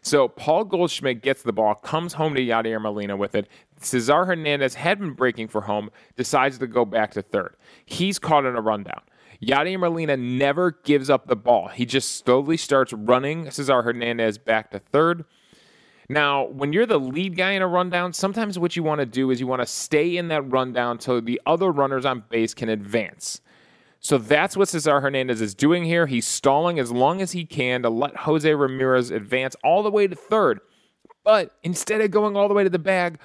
So 0.00 0.28
Paul 0.28 0.64
Goldschmidt 0.64 1.22
gets 1.22 1.42
the 1.42 1.52
ball, 1.52 1.74
comes 1.76 2.14
home 2.14 2.34
to 2.34 2.40
Yadier 2.40 2.80
Molina 2.80 3.16
with 3.16 3.34
it. 3.34 3.48
Cesar 3.80 4.24
Hernandez 4.24 4.74
had 4.74 4.98
been 4.98 5.12
breaking 5.12 5.48
for 5.48 5.60
home, 5.60 5.90
decides 6.16 6.58
to 6.58 6.66
go 6.66 6.84
back 6.84 7.12
to 7.12 7.22
third. 7.22 7.56
He's 7.84 8.18
caught 8.18 8.44
in 8.44 8.56
a 8.56 8.60
rundown. 8.60 9.02
Yadier 9.42 9.80
Molina 9.80 10.16
never 10.16 10.70
gives 10.84 11.10
up 11.10 11.26
the 11.26 11.36
ball. 11.36 11.68
He 11.68 11.84
just 11.84 12.24
slowly 12.24 12.56
starts 12.56 12.92
running 12.92 13.50
Cesar 13.50 13.82
Hernandez 13.82 14.38
back 14.38 14.70
to 14.70 14.78
third. 14.78 15.24
Now, 16.08 16.44
when 16.44 16.72
you're 16.72 16.86
the 16.86 17.00
lead 17.00 17.36
guy 17.36 17.52
in 17.52 17.62
a 17.62 17.66
rundown, 17.66 18.12
sometimes 18.12 18.58
what 18.58 18.76
you 18.76 18.82
want 18.82 19.00
to 19.00 19.06
do 19.06 19.30
is 19.30 19.40
you 19.40 19.46
want 19.46 19.62
to 19.62 19.66
stay 19.66 20.16
in 20.16 20.28
that 20.28 20.42
rundown 20.42 20.92
until 20.92 21.20
the 21.20 21.40
other 21.46 21.72
runners 21.72 22.04
on 22.04 22.22
base 22.28 22.54
can 22.54 22.68
advance. 22.68 23.40
So 23.98 24.18
that's 24.18 24.56
what 24.56 24.68
Cesar 24.68 25.00
Hernandez 25.00 25.40
is 25.40 25.54
doing 25.54 25.84
here. 25.84 26.06
He's 26.06 26.26
stalling 26.26 26.78
as 26.78 26.92
long 26.92 27.20
as 27.20 27.32
he 27.32 27.44
can 27.44 27.82
to 27.82 27.90
let 27.90 28.16
Jose 28.16 28.52
Ramirez 28.52 29.10
advance 29.10 29.56
all 29.64 29.82
the 29.82 29.90
way 29.90 30.06
to 30.06 30.14
third. 30.14 30.60
But 31.24 31.52
instead 31.62 32.00
of 32.00 32.10
going 32.10 32.36
all 32.36 32.48
the 32.48 32.54
way 32.54 32.64
to 32.64 32.70
the 32.70 32.78
bag, 32.78 33.18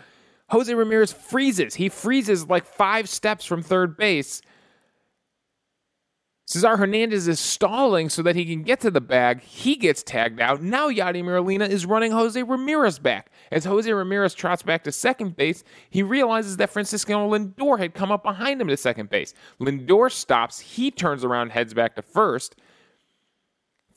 Jose 0.50 0.74
Ramirez 0.74 1.12
freezes. 1.12 1.76
He 1.76 1.90
freezes 1.90 2.48
like 2.48 2.66
five 2.66 3.10
steps 3.10 3.44
from 3.44 3.62
third 3.62 3.98
base 3.98 4.42
Cesar 6.48 6.78
Hernandez 6.78 7.28
is 7.28 7.42
stalling 7.42 8.08
so 8.08 8.22
that 8.22 8.38
he 8.38 8.46
can 8.46 8.64
get 8.64 8.80
to 8.80 8.90
the 8.90 9.02
bag. 9.02 9.42
He 9.42 9.76
gets 9.76 10.02
tagged 10.02 10.40
out. 10.40 10.62
Now 10.62 10.90
Yadier 10.90 11.26
Molina 11.26 11.66
is 11.66 11.86
running 11.86 12.14
Jose 12.14 12.42
Ramirez 12.42 13.00
back. 13.00 13.30
As 13.52 13.66
Jose 13.66 13.92
Ramirez 13.92 14.34
trots 14.34 14.64
back 14.64 14.86
to 14.86 14.94
second 14.94 15.36
base, 15.36 15.66
he 15.90 16.02
realizes 16.02 16.56
that 16.56 16.70
Francisco 16.70 17.30
Lindor 17.30 17.78
had 17.78 17.94
come 17.94 18.14
up 18.14 18.24
behind 18.24 18.62
him 18.62 18.70
to 18.70 18.78
second 18.78 19.10
base. 19.10 19.34
Lindor 19.60 20.10
stops. 20.10 20.60
He 20.60 20.90
turns 20.90 21.26
around, 21.26 21.50
heads 21.50 21.74
back 21.74 21.98
to 21.98 22.02
first. 22.02 22.56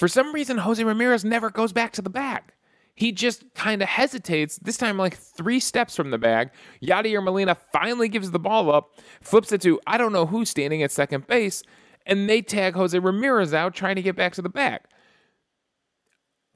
For 0.00 0.08
some 0.08 0.34
reason, 0.34 0.58
Jose 0.58 0.82
Ramirez 0.82 1.24
never 1.24 1.50
goes 1.50 1.72
back 1.72 1.92
to 1.92 2.02
the 2.02 2.10
bag. 2.10 2.42
He 2.96 3.12
just 3.12 3.44
kind 3.54 3.80
of 3.80 3.88
hesitates, 3.88 4.58
this 4.58 4.76
time 4.76 4.98
like 4.98 5.16
three 5.16 5.60
steps 5.60 5.94
from 5.94 6.10
the 6.10 6.18
bag. 6.18 6.50
Yadier 6.82 7.22
Molina 7.22 7.56
finally 7.72 8.08
gives 8.08 8.32
the 8.32 8.40
ball 8.40 8.72
up, 8.72 8.90
flips 9.20 9.52
it 9.52 9.62
to 9.62 9.80
I 9.86 9.98
don't 9.98 10.12
know 10.12 10.26
who's 10.26 10.50
standing 10.50 10.82
at 10.82 10.90
second 10.90 11.28
base, 11.28 11.62
and 12.10 12.28
they 12.28 12.42
tag 12.42 12.74
Jose 12.74 12.98
Ramirez 12.98 13.54
out 13.54 13.72
trying 13.72 13.96
to 13.96 14.02
get 14.02 14.16
back 14.16 14.34
to 14.34 14.42
the 14.42 14.48
back. 14.48 14.90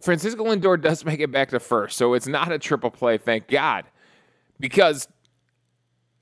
Francisco 0.03 0.45
Lindor 0.45 0.79
does 0.79 1.05
make 1.05 1.21
it 1.21 1.31
back 1.31 1.49
to 1.51 1.61
first, 1.61 1.97
so 1.97 2.13
it's 2.13 2.27
not 2.27 2.53
a 2.53 2.59
triple 2.59 2.91
play, 2.91 3.17
thank 3.17 3.49
God, 3.49 3.85
because 4.61 5.09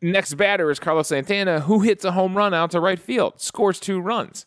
next 0.00 0.34
batter 0.34 0.70
is 0.70 0.78
Carlos 0.78 1.08
Santana, 1.08 1.60
who 1.60 1.80
hits 1.80 2.04
a 2.04 2.12
home 2.12 2.36
run 2.36 2.54
out 2.54 2.70
to 2.72 2.80
right 2.80 3.00
field, 3.00 3.40
scores 3.40 3.80
two 3.80 4.00
runs. 4.00 4.46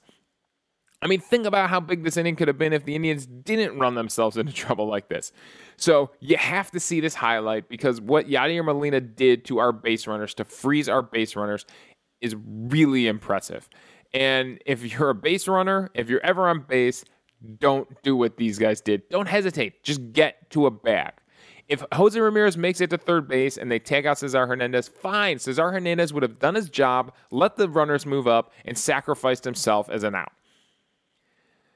I 1.02 1.08
mean, 1.08 1.20
think 1.20 1.46
about 1.46 1.70
how 1.70 1.82
big 1.82 2.04
this 2.04 2.16
inning 2.16 2.36
could 2.36 2.48
have 2.48 2.58
been 2.58 2.72
if 2.72 2.86
the 2.86 2.96
Indians 2.96 3.26
didn't 3.26 3.78
run 3.78 3.96
themselves 3.96 4.38
into 4.38 4.54
trouble 4.54 4.88
like 4.88 5.10
this. 5.10 5.34
So 5.76 6.12
you 6.20 6.38
have 6.38 6.72
to 6.72 6.80
see 6.80 7.02
this 7.02 7.16
highlight 7.16 7.68
because 7.68 8.00
what 8.00 8.30
Yadier 8.30 8.64
Molina 8.64 9.02
did 9.02 9.44
to 9.46 9.58
our 9.58 9.74
base 9.74 10.08
runners 10.08 10.34
to 10.36 10.46
freeze 10.46 10.88
our 10.88 11.02
base 11.02 11.36
runners 11.36 11.66
is 12.22 12.36
really 12.46 13.08
impressive. 13.08 13.68
And 14.16 14.60
if 14.66 14.82
you're 14.82 15.10
a 15.10 15.16
base 15.16 15.46
runner, 15.46 15.92
if 15.94 16.10
you're 16.10 16.26
ever 16.26 16.48
on 16.48 16.62
base, 16.62 17.04
don't 17.60 18.02
do 18.02 18.16
what 18.16 18.38
these 18.38 18.58
guys 18.58 18.80
did. 18.80 19.08
Don't 19.10 19.28
hesitate. 19.28 19.84
Just 19.84 20.14
get 20.14 20.50
to 20.52 20.68
a 20.68 20.72
bag. 20.72 21.12
If 21.68 21.84
Jose 21.92 22.18
Ramirez 22.18 22.58
makes 22.58 22.80
it 22.80 22.92
to 22.92 22.98
third 22.98 23.28
base 23.28 23.58
and 23.58 23.70
they 23.70 23.78
tag 23.78 24.06
out 24.06 24.20
Cesar 24.20 24.48
Hernandez, 24.48 24.88
fine. 24.88 25.38
Cesar 25.38 25.70
Hernandez 25.70 26.14
would 26.14 26.24
have 26.24 26.40
done 26.40 26.56
his 26.56 26.70
job, 26.70 27.12
let 27.30 27.58
the 27.58 27.68
runners 27.68 28.06
move 28.06 28.26
up, 28.26 28.54
and 28.64 28.78
sacrificed 28.78 29.44
himself 29.44 29.90
as 29.90 30.04
an 30.04 30.16
out. 30.16 30.32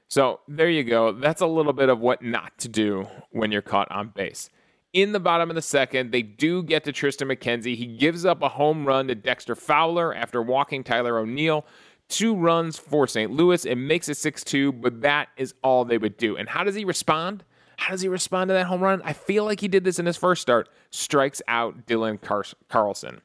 So 0.08 0.40
there 0.48 0.70
you 0.70 0.82
go. 0.82 1.12
That's 1.12 1.42
a 1.42 1.46
little 1.46 1.74
bit 1.74 1.90
of 1.90 2.00
what 2.00 2.22
not 2.22 2.56
to 2.58 2.68
do 2.68 3.06
when 3.32 3.52
you're 3.52 3.60
caught 3.60 3.90
on 3.92 4.08
base. 4.08 4.48
In 4.92 5.12
the 5.12 5.20
bottom 5.20 5.50
of 5.50 5.56
the 5.56 5.62
second, 5.62 6.10
they 6.10 6.22
do 6.22 6.62
get 6.64 6.84
to 6.84 6.92
Triston 6.92 7.32
McKenzie. 7.32 7.76
He 7.76 7.86
gives 7.86 8.24
up 8.24 8.42
a 8.42 8.48
home 8.48 8.86
run 8.86 9.06
to 9.08 9.14
Dexter 9.14 9.54
Fowler 9.54 10.12
after 10.14 10.42
walking 10.42 10.82
Tyler 10.82 11.18
O'Neill 11.18 11.64
two 12.10 12.34
runs 12.34 12.78
for 12.78 13.06
St. 13.06 13.30
Louis. 13.30 13.64
It 13.64 13.76
makes 13.76 14.08
it 14.08 14.16
6 14.16 14.44
2, 14.44 14.72
but 14.72 15.00
that 15.02 15.28
is 15.36 15.54
all 15.62 15.84
they 15.84 15.98
would 15.98 16.16
do. 16.16 16.36
And 16.36 16.48
how 16.48 16.64
does 16.64 16.74
he 16.74 16.84
respond? 16.84 17.44
How 17.78 17.92
does 17.92 18.02
he 18.02 18.08
respond 18.08 18.48
to 18.48 18.54
that 18.54 18.66
home 18.66 18.82
run? 18.82 19.00
I 19.02 19.14
feel 19.14 19.44
like 19.44 19.60
he 19.60 19.68
did 19.68 19.84
this 19.84 19.98
in 19.98 20.04
his 20.04 20.16
first 20.16 20.42
start. 20.42 20.68
Strikes 20.90 21.40
out 21.48 21.86
Dylan 21.86 22.20
Car- 22.20 22.44
Carlson. 22.68 23.22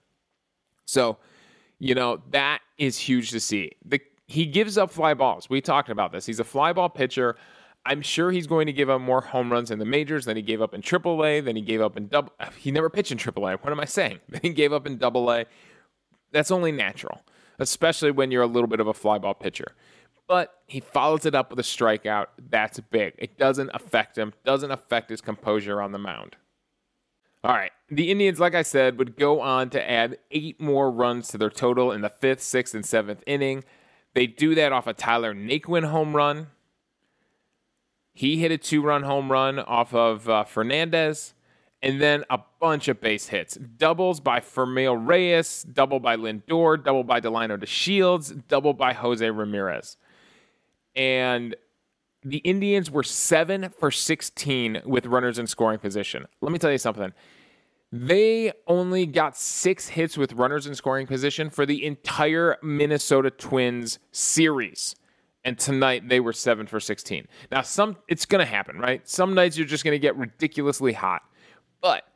So, 0.86 1.18
you 1.80 1.94
know, 1.94 2.22
that 2.32 2.62
is 2.78 2.98
huge 2.98 3.32
to 3.32 3.40
see. 3.40 3.74
The, 3.84 4.00
he 4.28 4.46
gives 4.46 4.78
up 4.78 4.92
fly 4.92 5.14
balls. 5.14 5.50
We 5.50 5.60
talked 5.60 5.90
about 5.90 6.14
this. 6.14 6.26
He's 6.26 6.40
a 6.40 6.46
fly 6.46 6.72
ball 6.72 6.90
pitcher. 6.90 7.36
I'm 7.86 8.02
sure 8.02 8.32
he's 8.32 8.48
going 8.48 8.66
to 8.68 8.74
give 8.74 8.90
up 8.90 9.02
more 9.02 9.22
home 9.22 9.52
runs 9.52 9.72
in 9.72 9.78
the 9.78 9.86
majors 9.86 10.26
than 10.26 10.38
he 10.38 10.42
gave 10.42 10.62
up 10.62 10.74
in 10.74 10.82
AAA, 10.82 11.44
than 11.44 11.56
he 11.56 11.62
gave 11.62 11.82
up 11.82 11.98
in 11.98 12.08
double. 12.08 12.32
He 12.58 12.72
never 12.72 12.90
pitched 12.90 13.12
in 13.12 13.18
AAA. 13.18 13.60
What 13.62 13.72
am 13.72 13.80
I 13.80 13.86
saying? 13.86 14.20
Then 14.30 14.42
he 14.42 14.50
gave 14.50 14.72
up 14.74 14.88
in 14.88 14.98
Double 14.98 15.30
A. 15.32 15.46
That's 16.32 16.50
only 16.50 16.72
natural 16.72 17.22
especially 17.60 18.12
when 18.12 18.32
you're 18.32 18.44
a 18.44 18.48
little 18.48 18.68
bit 18.68 18.80
of 18.80 18.88
a 18.88 18.94
flyball 18.94 19.40
pitcher. 19.40 19.74
But 20.28 20.56
he 20.66 20.80
follows 20.80 21.26
it 21.26 21.36
up 21.36 21.52
with 21.52 21.60
a 21.60 21.64
strikeout. 21.64 22.28
That's 22.50 22.80
big. 22.80 23.14
It 23.18 23.38
doesn't 23.38 23.70
affect 23.74 24.18
him, 24.18 24.34
doesn't 24.44 24.72
affect 24.72 25.10
his 25.10 25.22
composure 25.22 25.82
on 25.82 25.92
the 25.92 26.00
mound. 26.00 26.36
All 27.44 27.54
right. 27.54 27.72
The 27.92 28.10
Indians, 28.10 28.40
like 28.40 28.56
I 28.56 28.64
said, 28.64 28.98
would 28.98 29.18
go 29.18 29.40
on 29.40 29.70
to 29.70 29.92
add 29.92 30.18
eight 30.32 30.60
more 30.60 30.90
runs 30.90 31.28
to 31.28 31.38
their 31.38 31.52
total 31.52 31.92
in 31.92 32.02
the 32.02 32.10
fifth, 32.10 32.42
sixth, 32.42 32.74
and 32.74 32.84
seventh 32.84 33.22
inning. 33.28 33.64
They 34.16 34.26
do 34.26 34.56
that 34.56 34.72
off 34.72 34.88
a 34.88 34.94
Tyler 34.94 35.36
Naquin 35.36 35.86
home 35.92 36.16
run. 36.16 36.48
He 38.14 38.38
hit 38.38 38.52
a 38.52 38.58
two 38.58 38.82
run 38.82 39.04
home 39.04 39.32
run 39.32 39.60
off 39.60 39.94
of 39.94 40.28
uh, 40.28 40.44
Fernandez 40.46 41.35
and 41.86 42.02
then 42.02 42.24
a 42.32 42.40
bunch 42.60 42.88
of 42.88 43.00
base 43.00 43.28
hits. 43.28 43.56
Doubles 43.78 44.20
by 44.20 44.40
Franmil 44.40 45.08
Reyes, 45.08 45.64
double 45.72 46.00
by 46.00 46.18
Lindor, 46.18 46.84
double 46.84 47.04
by 47.04 47.22
Delino 47.22 47.60
DeShields, 47.60 48.42
double 48.48 48.74
by 48.74 48.92
Jose 48.92 49.30
Ramirez. 49.30 49.96
And 50.96 51.56
the 52.24 52.38
Indians 52.38 52.90
were 52.90 53.04
7 53.04 53.70
for 53.78 53.92
16 53.92 54.82
with 54.84 55.06
runners 55.06 55.38
in 55.38 55.46
scoring 55.46 55.78
position. 55.78 56.26
Let 56.42 56.52
me 56.52 56.58
tell 56.58 56.72
you 56.72 56.80
something. 56.80 57.14
They 57.92 58.52
only 58.66 59.06
got 59.06 59.38
six 59.38 59.90
hits 59.90 60.18
with 60.18 60.34
runners 60.34 60.66
in 60.66 60.74
scoring 60.74 61.06
position 61.06 61.52
for 61.52 61.68
the 61.68 61.86
entire 61.86 62.58
Minnesota 62.64 63.30
Twins 63.30 64.00
series. 64.12 64.96
And 65.44 65.60
tonight 65.60 66.10
they 66.10 66.20
were 66.20 66.34
7 66.34 66.66
for 66.66 66.80
16. 66.80 67.28
Now 67.52 67.62
some 67.62 67.98
it's 68.08 68.26
to 68.44 68.50
happen, 68.50 68.80
right? 68.80 69.08
Some 69.08 69.36
nights 69.36 69.56
you're 69.56 69.68
just 69.68 69.84
to 69.94 70.00
get 70.00 70.18
ridiculously 70.18 70.94
hot. 70.94 71.22
But 71.86 72.08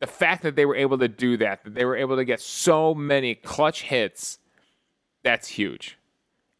the 0.00 0.06
fact 0.06 0.42
that 0.44 0.56
they 0.56 0.64
were 0.64 0.74
able 0.74 0.96
to 0.96 1.08
do 1.08 1.36
that, 1.36 1.62
that 1.64 1.74
they 1.74 1.84
were 1.84 1.94
able 1.94 2.16
to 2.16 2.24
get 2.24 2.40
so 2.40 2.94
many 2.94 3.34
clutch 3.34 3.82
hits, 3.82 4.38
that's 5.22 5.46
huge. 5.46 5.98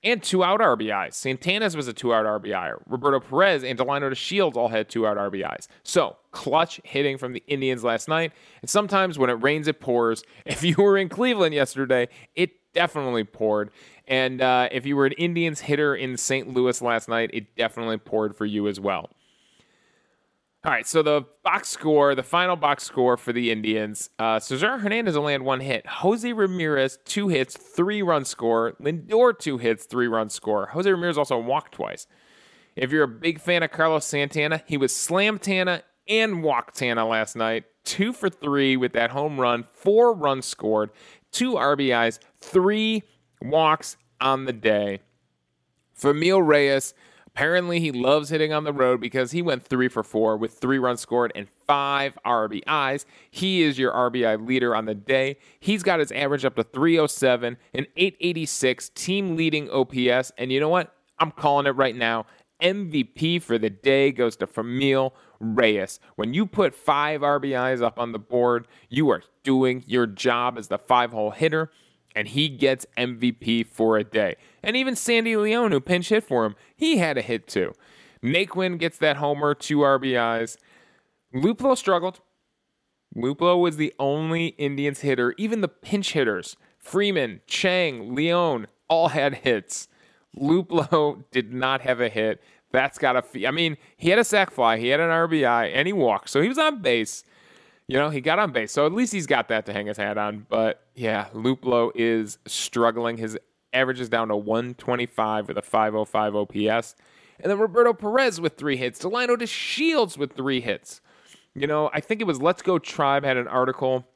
And 0.02 0.22
two 0.22 0.44
out 0.44 0.60
RBIs. 0.60 1.14
Santana's 1.14 1.74
was 1.74 1.88
a 1.88 1.94
two 1.94 2.12
out 2.12 2.26
RBI. 2.26 2.82
Roberto 2.86 3.18
Perez 3.18 3.64
and 3.64 3.78
Delino 3.78 4.10
DeShields 4.10 4.56
all 4.56 4.68
had 4.68 4.90
two 4.90 5.06
out 5.06 5.16
RBIs. 5.16 5.68
So, 5.84 6.18
clutch 6.32 6.82
hitting 6.84 7.16
from 7.16 7.32
the 7.32 7.42
Indians 7.46 7.82
last 7.82 8.08
night. 8.08 8.32
And 8.60 8.68
sometimes 8.68 9.18
when 9.18 9.30
it 9.30 9.42
rains, 9.42 9.68
it 9.68 9.80
pours. 9.80 10.22
If 10.44 10.62
you 10.62 10.74
were 10.76 10.98
in 10.98 11.08
Cleveland 11.08 11.54
yesterday, 11.54 12.08
it 12.34 12.50
definitely 12.74 13.24
poured. 13.24 13.70
And 14.06 14.42
uh, 14.42 14.68
if 14.70 14.84
you 14.84 14.96
were 14.96 15.06
an 15.06 15.12
Indians 15.12 15.60
hitter 15.60 15.96
in 15.96 16.18
St. 16.18 16.52
Louis 16.52 16.82
last 16.82 17.08
night, 17.08 17.30
it 17.32 17.56
definitely 17.56 17.96
poured 17.96 18.36
for 18.36 18.44
you 18.44 18.68
as 18.68 18.78
well. 18.78 19.08
All 20.64 20.70
right, 20.70 20.86
so 20.86 21.02
the 21.02 21.26
box 21.42 21.68
score, 21.68 22.14
the 22.14 22.22
final 22.22 22.56
box 22.56 22.84
score 22.84 23.18
for 23.18 23.34
the 23.34 23.50
Indians, 23.50 24.08
uh, 24.18 24.40
Cesar 24.40 24.78
Hernandez 24.78 25.14
only 25.14 25.34
had 25.34 25.42
one 25.42 25.60
hit. 25.60 25.86
Jose 25.86 26.32
Ramirez, 26.32 26.98
two 27.04 27.28
hits, 27.28 27.54
three 27.54 28.00
run 28.00 28.24
score. 28.24 28.72
Lindor, 28.80 29.38
two 29.38 29.58
hits, 29.58 29.84
three 29.84 30.08
run 30.08 30.30
score. 30.30 30.68
Jose 30.68 30.90
Ramirez 30.90 31.18
also 31.18 31.36
walked 31.38 31.74
twice. 31.74 32.06
If 32.76 32.92
you're 32.92 33.04
a 33.04 33.08
big 33.08 33.40
fan 33.40 33.62
of 33.62 33.72
Carlos 33.72 34.06
Santana, 34.06 34.62
he 34.66 34.78
was 34.78 34.96
slam 34.96 35.38
Tana 35.38 35.82
and 36.08 36.42
walk 36.42 36.72
Tana 36.72 37.06
last 37.06 37.36
night. 37.36 37.64
Two 37.84 38.14
for 38.14 38.30
three 38.30 38.74
with 38.78 38.94
that 38.94 39.10
home 39.10 39.38
run, 39.38 39.64
four 39.64 40.14
runs 40.14 40.46
scored, 40.46 40.88
two 41.30 41.52
RBIs, 41.52 42.20
three 42.40 43.02
walks 43.42 43.98
on 44.18 44.46
the 44.46 44.54
day. 44.54 45.00
Franmil 45.94 46.44
Reyes, 46.44 46.94
Apparently, 47.34 47.80
he 47.80 47.90
loves 47.90 48.28
hitting 48.28 48.52
on 48.52 48.62
the 48.62 48.72
road 48.72 49.00
because 49.00 49.32
he 49.32 49.42
went 49.42 49.64
three 49.64 49.88
for 49.88 50.04
four 50.04 50.36
with 50.36 50.52
three 50.52 50.78
runs 50.78 51.00
scored 51.00 51.32
and 51.34 51.48
five 51.66 52.16
RBIs. 52.24 53.06
He 53.28 53.62
is 53.62 53.76
your 53.76 53.92
RBI 53.92 54.46
leader 54.46 54.76
on 54.76 54.84
the 54.84 54.94
day. 54.94 55.38
He's 55.58 55.82
got 55.82 55.98
his 55.98 56.12
average 56.12 56.44
up 56.44 56.54
to 56.54 56.62
307, 56.62 57.56
an 57.74 57.86
886 57.96 58.88
team 58.90 59.34
leading 59.34 59.68
OPS. 59.68 60.30
And 60.38 60.52
you 60.52 60.60
know 60.60 60.68
what? 60.68 60.94
I'm 61.18 61.32
calling 61.32 61.66
it 61.66 61.70
right 61.70 61.96
now. 61.96 62.26
MVP 62.62 63.42
for 63.42 63.58
the 63.58 63.70
day 63.70 64.12
goes 64.12 64.36
to 64.36 64.46
Franmil 64.46 65.10
Reyes. 65.40 65.98
When 66.14 66.34
you 66.34 66.46
put 66.46 66.72
five 66.72 67.22
RBIs 67.22 67.82
up 67.82 67.98
on 67.98 68.12
the 68.12 68.20
board, 68.20 68.68
you 68.88 69.10
are 69.10 69.24
doing 69.42 69.82
your 69.88 70.06
job 70.06 70.56
as 70.56 70.68
the 70.68 70.78
five 70.78 71.10
hole 71.10 71.32
hitter 71.32 71.72
and 72.14 72.28
he 72.28 72.48
gets 72.48 72.86
MVP 72.96 73.66
for 73.66 73.96
a 73.96 74.04
day. 74.04 74.36
And 74.62 74.76
even 74.76 74.96
Sandy 74.96 75.36
Leon, 75.36 75.72
who 75.72 75.80
pinch 75.80 76.08
hit 76.08 76.24
for 76.24 76.44
him, 76.44 76.54
he 76.76 76.98
had 76.98 77.18
a 77.18 77.22
hit 77.22 77.46
too. 77.46 77.72
Naquin 78.22 78.78
gets 78.78 78.98
that 78.98 79.18
homer, 79.18 79.54
two 79.54 79.78
RBIs. 79.78 80.56
Luplow 81.34 81.76
struggled. 81.76 82.20
Luplow 83.16 83.60
was 83.60 83.76
the 83.76 83.92
only 83.98 84.48
Indians 84.58 85.00
hitter. 85.00 85.34
Even 85.36 85.60
the 85.60 85.68
pinch 85.68 86.12
hitters, 86.12 86.56
Freeman, 86.78 87.40
Chang, 87.46 88.14
Leon, 88.14 88.66
all 88.88 89.08
had 89.08 89.34
hits. 89.36 89.88
Luplow 90.36 91.24
did 91.30 91.52
not 91.52 91.82
have 91.82 92.00
a 92.00 92.08
hit. 92.08 92.42
That's 92.72 92.98
got 92.98 93.32
to. 93.32 93.46
I 93.46 93.52
mean, 93.52 93.76
he 93.96 94.10
had 94.10 94.18
a 94.18 94.24
sac 94.24 94.50
fly, 94.50 94.78
he 94.78 94.88
had 94.88 95.00
an 95.00 95.10
RBI, 95.10 95.70
and 95.72 95.86
he 95.86 95.92
walked, 95.92 96.30
so 96.30 96.40
he 96.40 96.48
was 96.48 96.58
on 96.58 96.82
base. 96.82 97.22
You 97.86 97.98
know, 97.98 98.08
he 98.08 98.20
got 98.20 98.38
on 98.38 98.50
base, 98.52 98.72
so 98.72 98.86
at 98.86 98.92
least 98.92 99.12
he's 99.12 99.26
got 99.26 99.48
that 99.48 99.66
to 99.66 99.72
hang 99.72 99.86
his 99.86 99.98
hat 99.98 100.16
on. 100.16 100.46
But 100.48 100.82
yeah, 100.94 101.26
Luplow 101.34 101.90
is 101.94 102.38
struggling. 102.46 103.18
His 103.18 103.38
average 103.74 104.00
is 104.00 104.08
down 104.08 104.28
to 104.28 104.36
125 104.36 105.48
with 105.48 105.58
a 105.58 105.62
505 105.62 106.34
OPS. 106.34 106.94
And 107.40 107.50
then 107.50 107.58
Roberto 107.58 107.92
Perez 107.92 108.40
with 108.40 108.56
three 108.56 108.76
hits. 108.76 108.98
Delano 108.98 109.36
Delino 109.36 109.42
DeShields 109.42 110.16
with 110.16 110.32
three 110.32 110.60
hits. 110.60 111.00
You 111.54 111.66
know, 111.66 111.90
I 111.92 112.00
think 112.00 112.20
it 112.20 112.24
was 112.24 112.40
Let's 112.40 112.62
Go 112.62 112.78
Tribe 112.78 113.24
had 113.24 113.36
an 113.36 113.48
article 113.48 114.06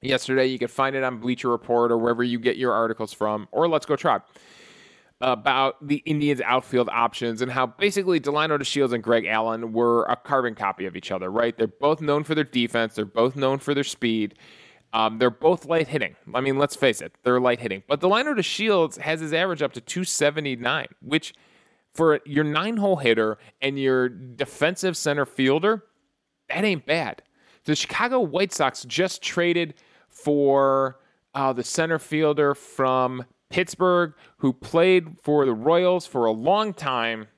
yesterday. 0.00 0.46
You 0.46 0.58
can 0.58 0.68
find 0.68 0.96
it 0.96 1.04
on 1.04 1.18
Bleacher 1.18 1.50
Report 1.50 1.92
or 1.92 1.98
wherever 1.98 2.24
you 2.24 2.38
get 2.38 2.56
your 2.56 2.72
articles 2.72 3.12
from, 3.12 3.48
or 3.52 3.68
Let's 3.68 3.86
Go 3.86 3.96
Tribe 3.96 4.22
about 5.24 5.86
the 5.86 5.96
Indians' 6.04 6.42
outfield 6.42 6.90
options 6.90 7.40
and 7.40 7.50
how 7.50 7.66
basically 7.66 8.20
Delino 8.20 8.58
DeShields 8.58 8.92
and 8.92 9.02
Greg 9.02 9.24
Allen 9.24 9.72
were 9.72 10.04
a 10.04 10.16
carbon 10.16 10.54
copy 10.54 10.84
of 10.84 10.96
each 10.96 11.10
other, 11.10 11.30
right? 11.30 11.56
They're 11.56 11.66
both 11.66 12.02
known 12.02 12.24
for 12.24 12.34
their 12.34 12.44
defense, 12.44 12.94
they're 12.94 13.06
both 13.06 13.34
known 13.34 13.58
for 13.58 13.72
their 13.74 13.84
speed. 13.84 14.34
Um, 14.92 15.18
they're 15.18 15.30
both 15.30 15.64
light 15.64 15.88
hitting. 15.88 16.14
I 16.32 16.40
mean, 16.40 16.56
let's 16.56 16.76
face 16.76 17.00
it, 17.00 17.16
they're 17.24 17.40
light 17.40 17.58
hitting. 17.58 17.82
But 17.88 18.00
Delino 18.00 18.36
DeShields 18.36 18.98
has 18.98 19.18
his 19.20 19.32
average 19.32 19.62
up 19.62 19.72
to 19.72 19.80
279, 19.80 20.86
which 21.00 21.34
for 21.94 22.20
your 22.26 22.44
nine 22.44 22.76
hole 22.76 22.96
hitter 22.96 23.38
and 23.62 23.78
your 23.78 24.08
defensive 24.08 24.96
center 24.96 25.24
fielder, 25.24 25.84
that 26.48 26.64
ain't 26.64 26.84
bad. 26.84 27.22
The 27.64 27.74
Chicago 27.74 28.20
White 28.20 28.52
Sox 28.52 28.84
just 28.84 29.22
traded 29.22 29.74
for 30.10 31.00
uh, 31.34 31.52
the 31.54 31.64
center 31.64 31.98
fielder 31.98 32.54
from 32.54 33.24
Pittsburgh, 33.54 34.14
who 34.38 34.52
played 34.52 35.16
for 35.22 35.46
the 35.46 35.52
Royals 35.52 36.08
for 36.08 36.26
a 36.26 36.32
long 36.32 36.74
time. 36.74 37.28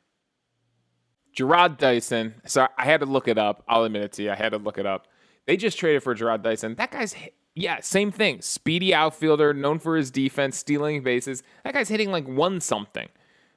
Jarrod 1.36 1.76
Dyson. 1.76 2.36
So 2.46 2.66
I 2.78 2.86
had 2.86 3.00
to 3.00 3.06
look 3.06 3.28
it 3.28 3.36
up. 3.36 3.62
I'll 3.68 3.84
admit 3.84 4.02
it 4.02 4.12
to 4.12 4.22
you. 4.22 4.30
I 4.30 4.34
had 4.34 4.52
to 4.52 4.56
look 4.56 4.78
it 4.78 4.86
up. 4.86 5.08
They 5.44 5.58
just 5.58 5.78
traded 5.78 6.02
for 6.02 6.14
Jarrod 6.14 6.42
Dyson. 6.42 6.74
That 6.76 6.90
guy's, 6.90 7.14
yeah, 7.54 7.80
same 7.82 8.10
thing. 8.10 8.40
Speedy 8.40 8.94
outfielder, 8.94 9.52
known 9.52 9.78
for 9.78 9.94
his 9.94 10.10
defense, 10.10 10.56
stealing 10.56 11.02
bases. 11.02 11.42
That 11.64 11.74
guy's 11.74 11.90
hitting 11.90 12.10
like 12.10 12.26
one 12.26 12.62
something. 12.62 13.10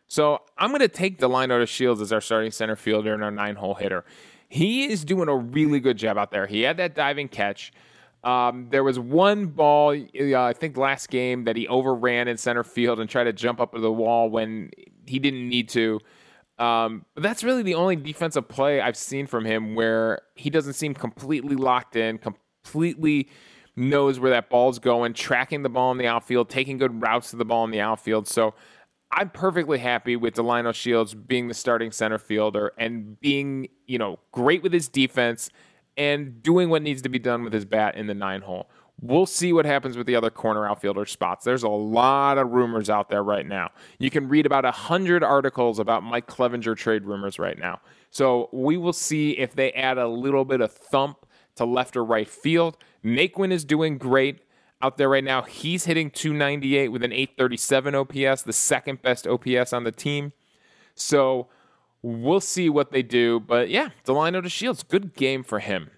So 0.08 0.42
I'm 0.58 0.72
going 0.72 0.82
to 0.82 0.90
take 0.90 1.18
Delino 1.18 1.66
Shields 1.66 2.02
as 2.02 2.12
our 2.12 2.20
starting 2.20 2.52
center 2.52 2.76
fielder 2.76 3.14
and 3.14 3.24
our 3.24 3.32
nine 3.32 3.56
hole 3.56 3.76
hitter. 3.76 4.04
He 4.50 4.92
is 4.92 5.06
doing 5.06 5.30
a 5.30 5.36
really 5.38 5.80
good 5.80 5.96
job 5.96 6.18
out 6.18 6.32
there. 6.32 6.46
He 6.46 6.64
had 6.64 6.76
that 6.76 6.94
diving 6.94 7.30
catch. 7.30 7.72
Um, 8.24 8.68
there 8.70 8.84
was 8.84 9.00
one 9.00 9.48
ball, 9.48 9.92
uh, 9.92 10.42
I 10.42 10.54
think 10.54 10.78
last 10.78 11.10
game, 11.10 11.46
that 11.46 11.56
he 11.56 11.68
overran 11.68 12.28
in 12.28 12.38
center 12.38 12.64
field 12.64 13.00
and 13.00 13.10
tried 13.10 13.26
to 13.26 13.34
jump 13.34 13.62
up 13.62 13.74
to 13.74 13.80
the 13.80 13.92
wall 13.92 14.30
when 14.30 14.72
he 15.06 15.20
didn't 15.20 15.48
need 15.48 15.70
to. 15.70 16.00
Um, 16.58 17.06
but 17.16 17.24
that's 17.24 17.44
really 17.44 17.64
the 17.64 17.76
only 17.76 17.96
defensive 17.96 18.50
play 18.50 18.82
I've 18.82 18.98
seen 18.98 19.28
from 19.28 19.46
him 19.46 19.76
where 19.76 20.20
he 20.36 20.50
doesn't 20.50 20.74
seem 20.74 20.94
completely 20.94 21.56
locked 21.56 21.96
in, 21.96 22.18
completely 22.18 23.30
knows 23.78 24.20
where 24.20 24.32
that 24.32 24.50
ball's 24.50 24.78
going, 24.78 25.14
tracking 25.14 25.64
the 25.64 25.70
ball 25.70 25.92
in 25.94 25.98
the 25.98 26.08
outfield, 26.08 26.50
taking 26.50 26.78
good 26.78 27.02
routes 27.02 27.32
to 27.32 27.38
the 27.38 27.46
ball 27.46 27.64
in 27.64 27.72
the 27.72 27.80
outfield. 27.80 28.28
So 28.28 28.54
I'm 29.12 29.30
perfectly 29.30 29.80
happy 29.80 30.18
with 30.18 30.36
Delino 30.36 30.74
Shields 30.74 31.16
being 31.16 31.48
the 31.48 31.54
starting 31.54 31.92
center 31.92 32.18
fielder 32.18 32.74
and 32.78 33.18
being, 33.22 33.70
you 33.88 33.98
know, 33.98 34.20
great 34.34 34.62
with 34.62 34.74
his 34.74 34.90
defense 34.90 35.50
and 35.98 36.42
doing 36.42 36.70
what 36.70 36.82
needs 36.82 37.02
to 37.04 37.10
be 37.10 37.20
done 37.20 37.44
with 37.44 37.54
his 37.54 37.66
bat 37.66 37.96
in 37.96 38.08
the 38.08 38.14
nine 38.14 38.42
hole. 38.42 38.70
We'll 39.02 39.26
see 39.26 39.54
what 39.54 39.66
happens 39.66 39.96
with 39.96 40.08
the 40.08 40.16
other 40.16 40.30
corner 40.30 40.68
outfielder 40.68 41.06
spots. 41.06 41.46
There's 41.46 41.64
a 41.64 41.70
lot 41.70 42.38
of 42.38 42.52
rumors 42.52 42.90
out 42.90 43.10
there 43.10 43.24
right 43.24 43.46
now. 43.46 43.70
You 43.98 44.10
can 44.10 44.28
read 44.28 44.46
about 44.46 44.66
a 44.66 44.72
hundred 44.72 45.24
articles 45.24 45.80
about 45.80 46.04
Mike 46.04 46.28
Clevinger 46.28 46.76
trade 46.76 47.06
rumors 47.06 47.40
right 47.40 47.58
now. 47.58 47.80
So 48.12 48.50
we 48.52 48.76
will 48.76 48.94
see 48.94 49.32
if 49.32 49.56
they 49.56 49.72
add 49.72 49.98
a 49.98 50.08
little 50.08 50.44
bit 50.44 50.60
of 50.60 50.74
thump 50.74 51.26
to 51.56 51.66
left 51.66 51.96
or 51.96 52.04
right 52.04 52.28
field. 52.28 52.78
Naquin 53.04 53.52
is 53.52 53.64
doing 53.64 53.98
great 53.98 54.42
out 54.82 54.98
there 54.98 55.10
right 55.10 55.24
now. 55.24 55.44
He's 55.44 55.86
hitting 55.86 56.10
298 56.10 56.90
with 56.90 57.04
an 57.04 57.14
837 57.14 57.96
OPS, 57.96 58.42
the 58.44 58.54
second 58.54 59.02
best 59.02 59.28
OPS 59.28 59.72
on 59.72 59.84
the 59.84 59.92
team. 59.92 60.34
So 60.96 61.48
we'll 62.02 62.42
see 62.42 62.70
what 62.70 62.92
they 62.92 63.04
do. 63.04 63.40
But 63.40 63.70
yeah, 63.70 63.90
Delino 64.06 64.42
DeShields, 64.42 64.88
good 64.88 65.16
game 65.16 65.44
for 65.44 65.60
him. 65.60 65.92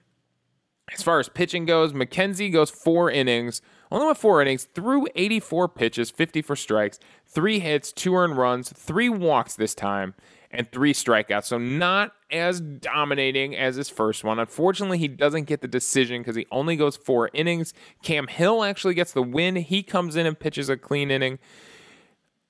As 0.93 1.03
far 1.03 1.19
as 1.19 1.29
pitching 1.29 1.65
goes, 1.65 1.93
McKenzie 1.93 2.51
goes 2.51 2.69
four 2.69 3.09
innings, 3.09 3.61
only 3.91 4.07
went 4.07 4.17
four 4.17 4.41
innings, 4.41 4.65
threw 4.75 5.07
84 5.15 5.69
pitches, 5.69 6.11
50 6.11 6.41
for 6.41 6.55
strikes, 6.55 6.99
three 7.25 7.59
hits, 7.59 7.93
two 7.93 8.15
earned 8.15 8.37
runs, 8.37 8.71
three 8.73 9.07
walks 9.07 9.55
this 9.55 9.73
time, 9.73 10.15
and 10.49 10.69
three 10.71 10.93
strikeouts. 10.93 11.45
So 11.45 11.57
not 11.57 12.11
as 12.29 12.59
dominating 12.59 13.55
as 13.55 13.77
his 13.77 13.89
first 13.89 14.25
one. 14.25 14.37
Unfortunately, 14.37 14.97
he 14.97 15.07
doesn't 15.07 15.45
get 15.45 15.61
the 15.61 15.67
decision 15.67 16.21
because 16.21 16.35
he 16.35 16.45
only 16.51 16.75
goes 16.75 16.97
four 16.97 17.29
innings. 17.33 17.73
Cam 18.03 18.27
Hill 18.27 18.63
actually 18.63 18.93
gets 18.93 19.13
the 19.13 19.23
win. 19.23 19.55
He 19.55 19.83
comes 19.83 20.17
in 20.17 20.25
and 20.25 20.37
pitches 20.37 20.67
a 20.67 20.75
clean 20.75 21.09
inning 21.09 21.39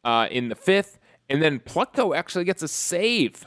uh, 0.04 0.28
in 0.32 0.50
the 0.50 0.56
fifth. 0.56 0.98
And 1.32 1.41
then 1.41 1.60
Plutko 1.60 2.15
actually 2.15 2.44
gets 2.44 2.62
a 2.62 2.67
save. 2.67 3.46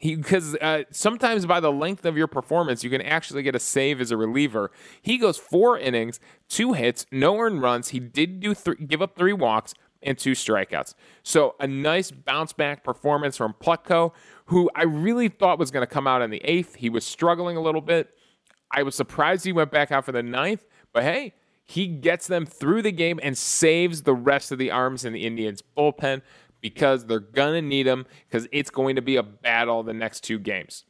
Because 0.00 0.54
uh, 0.56 0.84
sometimes 0.90 1.44
by 1.44 1.60
the 1.60 1.72
length 1.72 2.06
of 2.06 2.16
your 2.16 2.28
performance, 2.28 2.82
you 2.82 2.88
can 2.88 3.02
actually 3.02 3.42
get 3.42 3.54
a 3.54 3.60
save 3.60 4.00
as 4.00 4.10
a 4.10 4.16
reliever. 4.16 4.70
He 5.02 5.18
goes 5.18 5.36
four 5.36 5.76
innings, 5.76 6.20
two 6.48 6.72
hits, 6.72 7.04
no 7.10 7.36
earned 7.38 7.60
runs. 7.60 7.88
He 7.88 7.98
did 7.98 8.40
do 8.40 8.54
th- 8.54 8.78
give 8.86 9.02
up 9.02 9.16
three 9.16 9.32
walks, 9.32 9.74
and 10.02 10.16
two 10.16 10.32
strikeouts. 10.32 10.94
So 11.22 11.54
a 11.60 11.66
nice 11.66 12.10
bounce 12.10 12.52
back 12.52 12.84
performance 12.84 13.36
from 13.36 13.54
Plutko, 13.54 14.12
who 14.46 14.70
I 14.74 14.84
really 14.84 15.28
thought 15.28 15.58
was 15.58 15.70
going 15.70 15.86
to 15.86 15.92
come 15.92 16.06
out 16.06 16.22
in 16.22 16.30
the 16.30 16.40
eighth. 16.44 16.76
He 16.76 16.88
was 16.88 17.04
struggling 17.04 17.56
a 17.56 17.60
little 17.60 17.80
bit. 17.80 18.10
I 18.70 18.82
was 18.82 18.94
surprised 18.94 19.44
he 19.44 19.52
went 19.52 19.70
back 19.70 19.90
out 19.90 20.04
for 20.04 20.12
the 20.12 20.22
ninth, 20.22 20.64
but 20.92 21.02
hey, 21.02 21.34
he 21.64 21.86
gets 21.86 22.26
them 22.26 22.46
through 22.46 22.82
the 22.82 22.92
game 22.92 23.20
and 23.22 23.36
saves 23.36 24.02
the 24.02 24.14
rest 24.14 24.52
of 24.52 24.58
the 24.58 24.70
arms 24.70 25.04
in 25.04 25.12
the 25.12 25.26
Indians 25.26 25.62
bullpen 25.76 26.22
because 26.60 27.06
they're 27.06 27.20
going 27.20 27.54
to 27.54 27.66
need 27.66 27.86
him 27.86 28.06
because 28.28 28.48
it's 28.52 28.70
going 28.70 28.96
to 28.96 29.02
be 29.02 29.16
a 29.16 29.22
battle 29.22 29.82
the 29.82 29.92
next 29.92 30.24
two 30.24 30.38
games. 30.38 30.84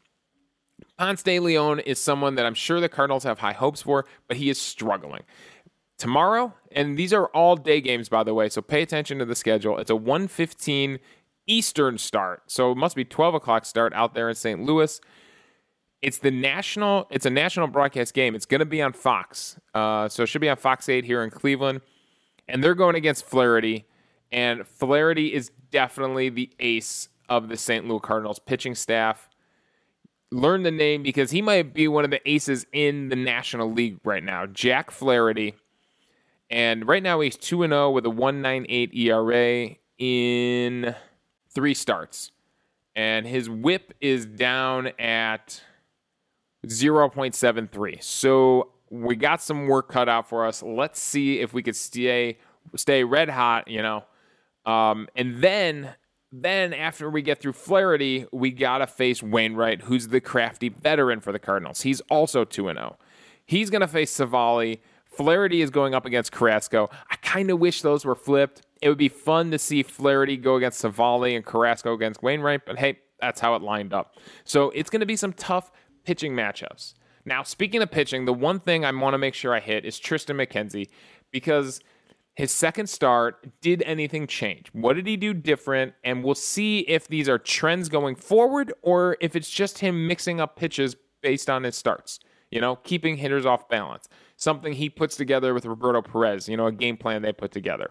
Ponce 0.96 1.22
de 1.22 1.40
Leon 1.40 1.81
is 1.81 2.00
someone 2.00 2.37
that 2.37 2.46
I'm 2.46 2.54
sure 2.54 2.81
the 2.81 2.88
Cardinals 2.88 3.24
have 3.24 3.38
high 3.38 3.52
hopes 3.52 3.83
for, 3.83 4.07
but 4.26 4.37
he 4.37 4.48
is 4.48 4.61
struggling 4.61 5.22
tomorrow, 5.98 6.54
and 6.72 6.96
these 6.96 7.12
are 7.12 7.26
all 7.26 7.57
day 7.57 7.81
games, 7.81 8.09
by 8.09 8.22
the 8.22 8.33
way, 8.33 8.48
so 8.48 8.62
pay 8.62 8.83
attention 8.83 9.18
to 9.18 9.24
the 9.24 9.35
schedule. 9.35 9.78
It's 9.78 9.90
a 9.90 9.96
115 9.96 10.98
Eastern 11.46 11.98
start, 11.98 12.42
so 12.46 12.72
it 12.72 12.76
must 12.76 12.96
be 12.96 13.04
12 13.04 13.35
o'clock 13.35 13.66
start 13.66 13.92
out 13.92 14.14
there 14.14 14.28
in 14.28 14.35
St. 14.35 14.62
Louis. 14.62 15.00
It's 16.00 16.18
the 16.18 16.31
national. 16.31 17.09
It's 17.11 17.26
a 17.26 17.31
national 17.31 17.66
broadcast 17.66 18.14
game. 18.14 18.37
It's 18.37 18.46
going 18.46 18.61
to 18.61 18.66
be 18.66 18.81
on 18.81 18.92
Fox, 18.92 19.59
uh, 19.74 20.09
so 20.09 20.22
it 20.22 20.26
should 20.26 20.40
be 20.40 20.48
on 20.48 20.57
Fox 20.57 20.88
8 20.88 21.04
here 21.04 21.24
in 21.24 21.31
Cleveland, 21.31 21.81
and 22.46 22.62
they're 22.62 22.76
going 22.76 22.94
against 22.94 23.24
Flaherty, 23.24 23.85
and 24.33 24.67
Flaherty 24.67 25.33
is 25.33 25.51
definitely 25.71 26.29
the 26.29 26.51
ace 26.61 27.09
of 27.29 27.49
the 27.49 27.57
St. 27.57 27.87
Louis 27.87 28.01
Cardinals 28.01 28.38
pitching 28.38 28.75
staff. 28.75 29.29
Learn 30.31 30.62
the 30.62 30.71
name 30.71 31.03
because 31.03 31.31
he 31.31 31.41
might 31.41 31.73
be 31.73 31.88
one 31.88 32.05
of 32.05 32.11
the 32.11 32.29
aces 32.29 32.67
in 32.73 33.09
the 33.09 33.17
National 33.17 33.73
League 33.73 33.99
right 34.05 34.23
now. 34.23 34.47
Jack 34.47 34.91
Flaherty 34.91 35.55
and 36.51 36.87
right 36.88 37.03
now 37.03 37.21
he's 37.21 37.37
2 37.37 37.67
0 37.67 37.91
with 37.91 38.07
a 38.07 38.11
198 38.11 38.95
ERA 38.95 39.77
in 39.99 40.95
three 41.51 41.75
starts. 41.75 42.33
And 42.97 43.27
his 43.27 43.49
whip 43.49 43.95
is 44.01 44.27
down 44.27 44.88
at 44.99 45.62
0.73. 46.67 48.03
So 48.03 48.73
we 48.91 49.14
got 49.14 49.41
some 49.41 49.67
work 49.67 49.88
cut 49.88 50.09
out 50.09 50.29
for 50.29 50.47
us. 50.47 50.62
Let's 50.62 51.01
see 51.01 51.41
if 51.41 51.53
we 51.53 51.62
could 51.62 51.77
stay 51.77 52.38
stay 52.75 53.05
red 53.05 53.31
hot, 53.31 53.69
you 53.69 53.83
know. 53.83 54.05
Um, 54.68 55.09
and 55.16 55.40
then 55.42 55.94
then 56.31 56.74
after 56.74 57.09
we 57.09 57.22
get 57.22 57.40
through 57.40 57.54
Flaherty, 57.54 58.26
we 58.33 58.50
gotta 58.50 58.87
face 58.87 59.22
Wainwright, 59.22 59.83
who's 59.83 60.09
the 60.09 60.20
crafty 60.20 60.68
veteran 60.68 61.20
for 61.20 61.33
the 61.33 61.38
Cardinals. 61.38 61.81
He's 61.81 62.02
also 62.02 62.44
2 62.44 62.68
and 62.68 62.78
0. 62.78 62.98
He's 63.46 63.70
gonna 63.70 63.88
face 63.88 64.14
Civale. 64.14 64.81
Flaherty 65.07 65.62
is 65.62 65.70
going 65.70 65.94
up 65.94 66.04
against 66.04 66.33
Carrasco. 66.33 66.90
I 67.11 67.16
kind 67.16 67.50
of 67.50 67.59
wish 67.59 67.81
those 67.81 68.04
were 68.04 68.14
flipped. 68.14 68.62
It 68.83 68.88
would 68.90 68.98
be 68.98 69.09
fun 69.09 69.50
to 69.52 69.59
see 69.59 69.83
Flaherty 69.83 70.37
go 70.37 70.57
against 70.57 70.81
Civale 70.81 71.35
and 71.35 71.44
Carrasco 71.44 71.94
against 71.94 72.22
Wainwright, 72.22 72.66
but 72.66 72.78
hey, 72.78 72.98
that's 73.20 73.40
how 73.40 73.54
it 73.54 73.62
lined 73.62 73.92
up. 73.92 74.16
So 74.44 74.70
it's 74.70 74.90
going 74.90 75.00
to 75.00 75.07
be 75.07 75.16
some 75.16 75.33
tough 75.33 75.72
pitching 76.04 76.35
matchups. 76.35 76.94
Now, 77.24 77.42
speaking 77.42 77.83
of 77.83 77.90
pitching, 77.90 78.24
the 78.24 78.33
one 78.33 78.61
thing 78.61 78.85
I 78.85 78.92
want 78.92 79.14
to 79.14 79.18
make 79.18 79.35
sure 79.35 79.54
I 79.54 79.61
hit 79.61 79.85
is 79.85 79.98
Triston 79.98 80.37
McKenzie 80.37 80.88
because 81.31 81.81
his 82.38 82.53
second 82.53 82.88
start, 82.88 83.61
did 83.61 83.83
anything 83.83 84.27
change? 84.27 84.68
What 84.72 84.94
did 84.94 85.07
he 85.07 85.16
do 85.16 85.35
different? 85.35 85.92
And 86.05 86.22
we'll 86.22 86.35
see 86.35 86.81
if 86.81 87.09
these 87.09 87.29
are 87.29 87.38
trends 87.38 87.88
going 87.88 88.14
forward 88.14 88.72
or 88.81 89.16
if 89.20 89.37
it's 89.37 89.51
just 89.51 89.81
him 89.81 90.07
mixing 90.07 90.40
up 90.40 90.57
pitches 90.57 90.96
based 91.20 91.51
on 91.51 91.64
his 91.64 91.77
starts, 91.77 92.20
you 92.51 92.61
know, 92.61 92.77
keeping 92.77 93.16
hitters 93.16 93.44
off 93.44 93.68
balance 93.68 94.09
something 94.38 94.72
he 94.72 94.88
puts 94.88 95.16
together 95.16 95.53
with 95.53 95.66
Roberto 95.66 96.01
Perez, 96.01 96.48
you 96.48 96.57
know, 96.57 96.68
a 96.68 96.72
game 96.72 96.96
plan 96.96 97.22
they 97.22 97.33
put 97.33 97.51
together. 97.51 97.90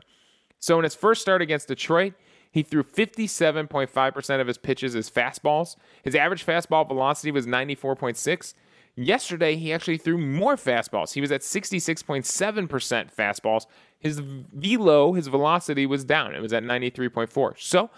So 0.60 0.78
in 0.80 0.86
his 0.86 0.96
first 0.96 1.22
start 1.22 1.42
against 1.42 1.68
Detroit, 1.68 2.14
He 2.52 2.64
threw 2.64 2.84
57.5% 2.84 4.42
of 4.42 4.48
his 4.48 4.58
pitches 4.58 4.96
as 4.96 5.10
fastballs. 5.10 5.76
His 6.04 6.16
average 6.16 6.46
fastball 6.46 6.88
velocity 6.88 7.32
was 7.32 7.46
94.6. 7.46 8.54
Yesterday, 9.00 9.58
he 9.58 9.72
actually 9.72 9.98
threw 9.98 10.18
more 10.18 10.56
fastballs. 10.56 11.14
He 11.14 11.22
was 11.22 11.32
at 11.32 11.42
66.7% 11.42 13.14
fastballs. 13.16 13.68
His 14.00 14.20
velo, 14.20 15.14
his 15.14 15.28
velocity 15.28 15.86
was 15.86 16.04
down. 16.04 16.34
It 16.34 16.42
was 16.42 16.52
at 16.52 16.64
93.4. 16.64 17.60
So 17.60 17.92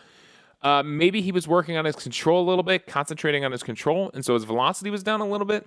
uh, 0.62 0.84
maybe 0.84 1.22
he 1.22 1.32
was 1.32 1.48
working 1.48 1.78
on 1.78 1.86
his 1.86 1.96
control 1.96 2.46
a 2.46 2.48
little 2.50 2.64
bit, 2.64 2.86
concentrating 2.86 3.46
on 3.46 3.54
his 3.54 3.64
control, 3.64 4.12
and 4.14 4.26
so 4.26 4.34
his 4.34 4.44
velocity 4.44 4.90
was 4.90 5.02
down 5.02 5.22
a 5.22 5.26
little 5.26 5.48
bit. 5.48 5.66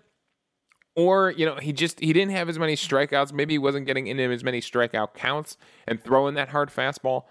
Or, 0.94 1.30
you 1.30 1.46
know, 1.46 1.56
he 1.56 1.72
just 1.72 1.98
he 2.00 2.12
didn't 2.12 2.32
have 2.32 2.50
as 2.50 2.58
many 2.58 2.76
strikeouts. 2.76 3.32
Maybe 3.32 3.54
he 3.54 3.58
wasn't 3.58 3.86
getting 3.86 4.08
into 4.08 4.24
as 4.24 4.44
many 4.44 4.60
strikeout 4.60 5.14
counts 5.14 5.56
and 5.88 6.02
throwing 6.04 6.34
that 6.34 6.50
hard 6.50 6.68
fastball. 6.68 7.24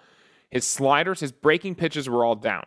His 0.50 0.66
sliders, 0.66 1.20
his 1.20 1.32
breaking 1.32 1.76
pitches 1.76 2.10
were 2.10 2.26
all 2.26 2.36
down. 2.36 2.66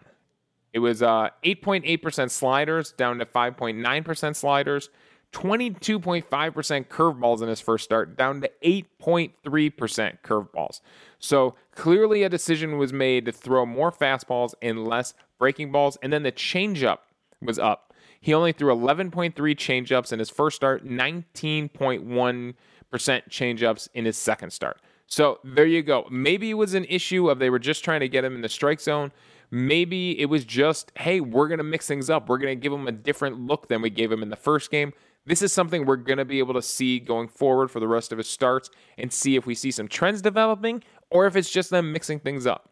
It 0.73 0.79
was 0.79 1.03
uh, 1.03 1.31
8.8% 1.45 2.31
sliders 2.31 2.93
down 2.93 3.19
to 3.19 3.27
5.9% 3.27 4.37
sliders. 4.37 4.91
22.5% 5.35 6.87
curveballs 6.87 7.43
in 7.43 7.49
his 7.49 7.61
first 7.61 7.85
start, 7.85 8.17
down 8.17 8.41
to 8.41 8.51
8.3% 8.65 10.19
curveballs. 10.23 10.81
So 11.19 11.57
clearly, 11.75 12.23
a 12.23 12.29
decision 12.29 12.79
was 12.79 12.93
made 12.93 13.27
to 13.27 13.33
throw 13.33 13.67
more 13.67 13.91
fastballs 13.91 14.55
and 14.63 14.87
less 14.87 15.13
breaking 15.39 15.73
balls. 15.73 15.99
And 16.03 16.13
then 16.13 16.23
the 16.23 16.33
changeup 16.33 16.99
was 17.43 17.59
up. 17.59 17.93
He 18.21 18.33
only 18.33 18.53
threw 18.53 18.75
11.3 18.75 19.35
changeups 19.35 20.13
in 20.13 20.21
his 20.21 20.31
first 20.31 20.57
start, 20.57 20.87
19.1% 20.87 22.55
changeups 22.93 23.89
in 23.93 24.05
his 24.05 24.17
second 24.17 24.53
start. 24.53 24.81
So 25.07 25.41
there 25.45 25.67
you 25.67 25.83
go. 25.83 26.07
Maybe 26.11 26.51
it 26.51 26.55
was 26.55 26.75
an 26.75 26.87
issue 26.89 27.29
of 27.29 27.39
they 27.39 27.51
were 27.51 27.59
just 27.59 27.85
trying 27.85 28.01
to 28.01 28.09
get 28.09 28.25
him 28.25 28.35
in 28.35 28.41
the 28.41 28.49
strike 28.49 28.81
zone. 28.81 29.13
Maybe 29.51 30.19
it 30.19 30.27
was 30.27 30.45
just, 30.45 30.93
hey, 30.97 31.21
we're 31.21 31.49
going 31.49 31.59
to 31.59 31.65
mix 31.65 31.87
things 31.87 32.09
up. 32.09 32.29
We're 32.29 32.39
going 32.39 32.57
to 32.57 32.61
give 32.61 32.73
him 32.73 32.89
a 32.89 32.93
different 32.93 33.41
look 33.41 33.69
than 33.69 33.83
we 33.83 33.91
gave 33.91 34.11
him 34.11 34.23
in 34.23 34.31
the 34.31 34.37
first 34.37 34.71
game. 34.71 34.93
This 35.27 35.41
is 35.41 35.53
something 35.53 35.87
we're 35.87 35.97
going 35.97 36.19
to 36.19 36.25
be 36.25 36.39
able 36.39 36.55
to 36.55 36.63
see 36.63 37.01
going 37.01 37.29
forward 37.29 37.71
for 37.71 37.81
the 37.81 37.89
rest 37.89 38.13
of 38.13 38.19
his 38.19 38.29
starts 38.29 38.71
and 38.99 39.13
see 39.13 39.37
if 39.37 39.47
we 39.47 39.55
see 39.55 39.71
some 39.71 39.89
trends 39.89 40.21
developing 40.21 40.83
or 41.11 41.27
if 41.27 41.37
it's 41.37 41.51
just 41.51 41.71
them 41.71 41.93
mixing 41.93 42.21
things 42.21 42.47
up. 42.47 42.71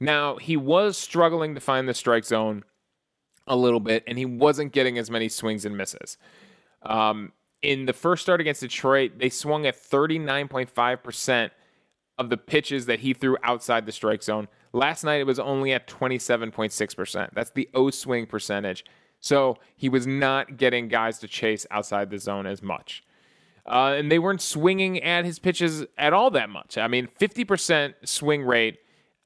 Now, 0.00 0.36
he 0.36 0.56
was 0.56 0.96
struggling 0.96 1.54
to 1.54 1.60
find 1.60 1.88
the 1.88 1.94
strike 1.94 2.24
zone 2.24 2.64
a 3.46 3.56
little 3.56 3.80
bit, 3.80 4.04
and 4.06 4.18
he 4.18 4.24
wasn't 4.24 4.72
getting 4.72 4.98
as 4.98 5.10
many 5.10 5.28
swings 5.28 5.64
and 5.64 5.76
misses. 5.76 6.16
Um, 6.82 7.32
in 7.62 7.86
the 7.86 7.92
first 7.92 8.22
start 8.22 8.40
against 8.40 8.60
Detroit, 8.60 9.18
they 9.18 9.30
swung 9.30 9.66
at 9.66 9.76
39.5% 9.76 11.50
of 12.18 12.30
the 12.30 12.36
pitches 12.36 12.86
that 12.86 13.00
he 13.00 13.14
threw 13.14 13.36
outside 13.42 13.86
the 13.86 13.92
strike 13.92 14.22
zone. 14.22 14.48
Last 14.72 15.04
night, 15.04 15.20
it 15.20 15.26
was 15.26 15.38
only 15.38 15.72
at 15.72 15.86
27.6%. 15.86 17.30
That's 17.32 17.50
the 17.50 17.68
O 17.74 17.90
swing 17.90 18.26
percentage. 18.26 18.84
So 19.24 19.56
he 19.74 19.88
was 19.88 20.06
not 20.06 20.58
getting 20.58 20.88
guys 20.88 21.18
to 21.20 21.28
chase 21.28 21.66
outside 21.70 22.10
the 22.10 22.18
zone 22.18 22.44
as 22.44 22.62
much. 22.62 23.02
Uh, 23.64 23.94
and 23.96 24.12
they 24.12 24.18
weren't 24.18 24.42
swinging 24.42 25.02
at 25.02 25.24
his 25.24 25.38
pitches 25.38 25.86
at 25.96 26.12
all 26.12 26.30
that 26.32 26.50
much. 26.50 26.76
I 26.76 26.88
mean, 26.88 27.08
50% 27.18 27.94
swing 28.04 28.42
rate 28.42 28.80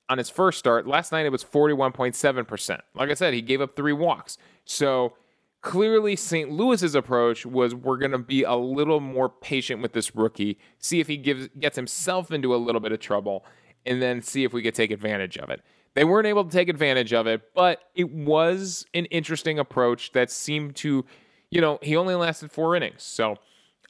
on 0.09 0.19
his 0.19 0.31
first 0.31 0.61
start. 0.61 0.87
Last 0.87 1.11
night 1.11 1.27
it 1.27 1.33
was 1.33 1.43
41.7%. 1.43 2.79
Like 2.95 3.11
I 3.11 3.15
said, 3.15 3.35
he 3.35 3.43
gave 3.43 3.61
up 3.61 3.75
three 3.75 3.93
walks. 3.93 4.39
So 4.65 5.15
clearly, 5.63 6.15
St. 6.15 6.49
Louis's 6.49 6.95
approach 6.95 7.45
was 7.45 7.75
we're 7.75 7.99
going 7.99 8.13
to 8.13 8.19
be 8.19 8.45
a 8.45 8.55
little 8.55 9.01
more 9.01 9.29
patient 9.29 9.83
with 9.83 9.95
this 9.95 10.15
rookie, 10.15 10.61
see 10.79 11.01
if 11.01 11.09
he 11.09 11.17
gives 11.17 11.49
gets 11.59 11.75
himself 11.75 12.31
into 12.31 12.55
a 12.55 12.57
little 12.57 12.81
bit 12.81 12.93
of 12.93 13.01
trouble, 13.01 13.45
and 13.85 14.01
then 14.01 14.23
see 14.23 14.45
if 14.45 14.53
we 14.53 14.63
could 14.63 14.77
take 14.77 14.93
advantage 14.93 15.37
of 15.39 15.51
it. 15.51 15.61
They 15.99 16.05
weren't 16.05 16.29
able 16.29 16.45
to 16.45 16.51
take 16.51 16.69
advantage 16.69 17.13
of 17.13 17.27
it, 17.27 17.43
but 17.57 17.81
it 17.97 18.09
was 18.09 18.87
an 18.95 19.07
interesting 19.07 19.59
approach 19.59 20.13
that 20.13 20.31
seemed 20.31 20.77
to, 20.77 21.05
you 21.51 21.61
know, 21.61 21.81
he 21.83 21.97
only 21.97 22.15
lasted 22.15 22.53
four 22.53 22.77
innings. 22.77 23.03
So 23.03 23.35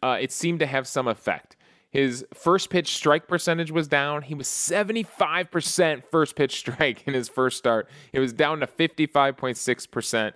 uh, 0.03 0.17
it 0.19 0.33
seemed 0.33 0.61
to 0.61 0.67
have 0.67 0.89
some 0.89 1.07
effect. 1.07 1.59
His 1.91 2.25
first 2.33 2.71
pitch 2.71 2.95
strike 2.97 3.29
percentage 3.29 3.71
was 3.71 3.89
down. 3.89 4.23
He 4.23 4.35
was 4.35 4.47
75% 4.47 6.03
first 6.11 6.35
pitch 6.35 6.59
strike 6.59 7.07
in 7.07 7.13
his 7.13 7.29
first 7.29 7.59
start. 7.59 7.91
It 8.15 8.21
was 8.21 8.33
down 8.33 8.61
to 8.61 8.67
55.6% 8.67 10.33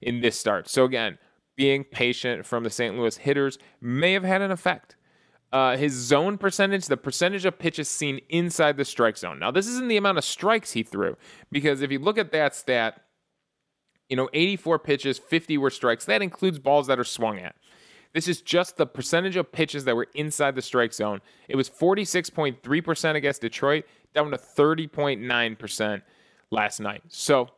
in 0.00 0.22
this 0.22 0.36
start. 0.36 0.68
So, 0.68 0.84
again, 0.84 1.18
being 1.54 1.84
patient 1.84 2.44
from 2.46 2.64
the 2.64 2.70
St. 2.70 2.96
Louis 2.96 3.16
hitters 3.16 3.58
may 3.80 4.12
have 4.12 4.24
had 4.24 4.42
an 4.42 4.50
effect. 4.50 4.96
Uh, 5.52 5.76
his 5.76 5.92
zone 5.92 6.38
percentage, 6.38 6.86
the 6.86 6.96
percentage 6.96 7.44
of 7.44 7.58
pitches 7.58 7.88
seen 7.88 8.20
inside 8.30 8.78
the 8.78 8.84
strike 8.84 9.18
zone. 9.18 9.38
Now, 9.38 9.50
this 9.50 9.66
isn't 9.66 9.88
the 9.88 9.98
amount 9.98 10.16
of 10.16 10.24
strikes 10.24 10.72
he 10.72 10.82
threw, 10.82 11.16
because 11.50 11.82
if 11.82 11.92
you 11.92 11.98
look 11.98 12.16
at 12.16 12.32
that 12.32 12.54
stat, 12.54 13.02
you 14.08 14.16
know, 14.16 14.30
84 14.32 14.78
pitches, 14.78 15.18
50 15.18 15.58
were 15.58 15.70
strikes. 15.70 16.06
That 16.06 16.22
includes 16.22 16.58
balls 16.58 16.86
that 16.86 16.98
are 16.98 17.04
swung 17.04 17.38
at. 17.38 17.54
This 18.14 18.28
is 18.28 18.42
just 18.42 18.76
the 18.76 18.86
percentage 18.86 19.36
of 19.36 19.52
pitches 19.52 19.84
that 19.84 19.96
were 19.96 20.08
inside 20.14 20.54
the 20.54 20.62
strike 20.62 20.92
zone. 20.92 21.20
It 21.48 21.56
was 21.56 21.70
46.3% 21.70 23.14
against 23.14 23.40
Detroit, 23.40 23.84
down 24.14 24.30
to 24.30 24.36
30.9% 24.36 26.02
last 26.50 26.80
night. 26.80 27.02
So, 27.08 27.48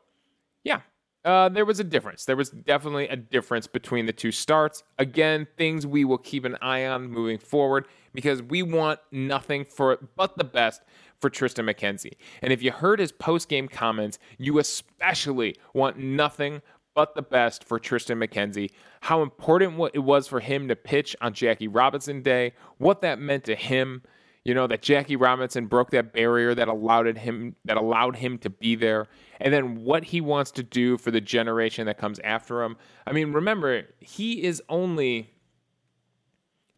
yeah, 0.62 0.80
uh, 1.24 1.48
there 1.48 1.64
was 1.64 1.80
a 1.80 1.84
difference. 1.84 2.24
There 2.24 2.36
was 2.36 2.50
definitely 2.50 3.08
a 3.08 3.16
difference 3.16 3.66
between 3.66 4.06
the 4.06 4.12
two 4.12 4.30
starts. 4.30 4.82
Again, 4.98 5.46
things 5.56 5.86
we 5.86 6.04
will 6.04 6.18
keep 6.18 6.44
an 6.44 6.56
eye 6.60 6.86
on 6.86 7.10
moving 7.10 7.38
forward 7.38 7.86
because 8.12 8.42
we 8.42 8.62
want 8.62 9.00
nothing 9.10 9.64
for 9.64 9.98
but 10.16 10.36
the 10.36 10.44
best 10.44 10.82
for 11.20 11.30
Triston 11.30 11.72
McKenzie. 11.72 12.12
And 12.42 12.52
if 12.52 12.62
you 12.62 12.70
heard 12.70 13.00
his 13.00 13.10
post 13.10 13.48
game 13.48 13.68
comments, 13.68 14.18
you 14.36 14.58
especially 14.58 15.56
want 15.72 15.96
nothing 15.96 16.60
but 16.94 17.14
the 17.14 17.22
best 17.22 17.64
for 17.64 17.80
Triston 17.80 18.22
McKenzie. 18.22 18.70
How 19.00 19.22
important 19.22 19.80
it 19.94 20.00
was 20.00 20.28
for 20.28 20.40
him 20.40 20.68
to 20.68 20.76
pitch 20.76 21.16
on 21.20 21.32
Jackie 21.32 21.68
Robinson 21.68 22.22
Day, 22.22 22.52
what 22.78 23.00
that 23.00 23.18
meant 23.18 23.44
to 23.44 23.54
him. 23.54 24.02
You 24.44 24.52
know 24.54 24.66
that 24.66 24.82
Jackie 24.82 25.16
Robinson 25.16 25.66
broke 25.66 25.90
that 25.90 26.12
barrier 26.12 26.54
that 26.54 26.68
allowed 26.68 27.16
him 27.16 27.56
that 27.64 27.78
allowed 27.78 28.16
him 28.16 28.38
to 28.38 28.50
be 28.50 28.74
there, 28.74 29.08
and 29.40 29.52
then 29.52 29.84
what 29.84 30.04
he 30.04 30.20
wants 30.20 30.50
to 30.52 30.62
do 30.62 30.98
for 30.98 31.10
the 31.10 31.20
generation 31.20 31.86
that 31.86 31.96
comes 31.96 32.18
after 32.20 32.62
him. 32.62 32.76
I 33.06 33.12
mean, 33.12 33.32
remember 33.32 33.84
he 34.00 34.42
is 34.44 34.62
only 34.68 35.30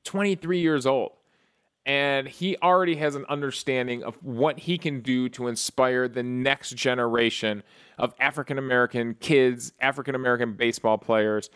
23 0.05 0.61
years 0.61 0.87
old 0.87 1.13
and 1.87 2.27
he 2.27 2.57
already 2.63 2.97
has 2.97 3.15
an 3.15 3.25
understanding 3.29 4.03
of 4.03 4.17
what 4.23 4.59
he 4.59 4.77
can 4.77 5.01
do 5.01 5.29
to 5.29 5.47
inspire 5.47 6.09
the 6.09 6.23
next 6.23 6.75
generation 6.75 7.63
of 7.97 8.13
African 8.19 8.59
American 8.59 9.15
kids, 9.15 9.73
African 9.81 10.17
American 10.17 10.55
baseball 10.55 10.99
players 10.99 11.49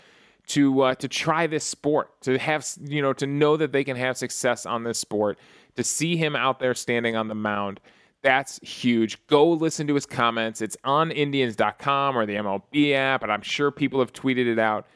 to 0.47 0.83
uh, 0.83 0.95
to 0.95 1.09
try 1.09 1.49
this 1.49 1.65
sport, 1.65 2.21
to 2.23 2.39
have 2.39 2.67
you 2.81 3.03
know 3.03 3.13
to 3.15 3.27
know 3.27 3.57
that 3.57 3.73
they 3.73 3.83
can 3.83 3.97
have 3.97 4.17
success 4.17 4.67
on 4.67 4.85
this 4.85 4.99
sport, 4.99 5.37
to 5.77 5.85
see 5.85 6.17
him 6.17 6.37
out 6.37 6.59
there 6.59 6.75
standing 6.75 7.17
on 7.17 7.29
the 7.29 7.35
mound. 7.35 7.81
That's 8.23 8.59
huge. 8.59 9.25
Go 9.27 9.51
listen 9.51 9.87
to 9.87 9.95
his 9.95 10.07
comments. 10.07 10.61
It's 10.61 10.77
on 10.85 11.11
Indians.com 11.11 12.17
or 12.17 12.27
the 12.27 12.35
MLB 12.35 12.93
app, 12.93 13.23
and 13.23 13.33
I'm 13.33 13.43
sure 13.43 13.71
people 13.71 14.01
have 14.01 14.13
tweeted 14.13 14.47
it 14.47 14.59
out. 14.59 14.87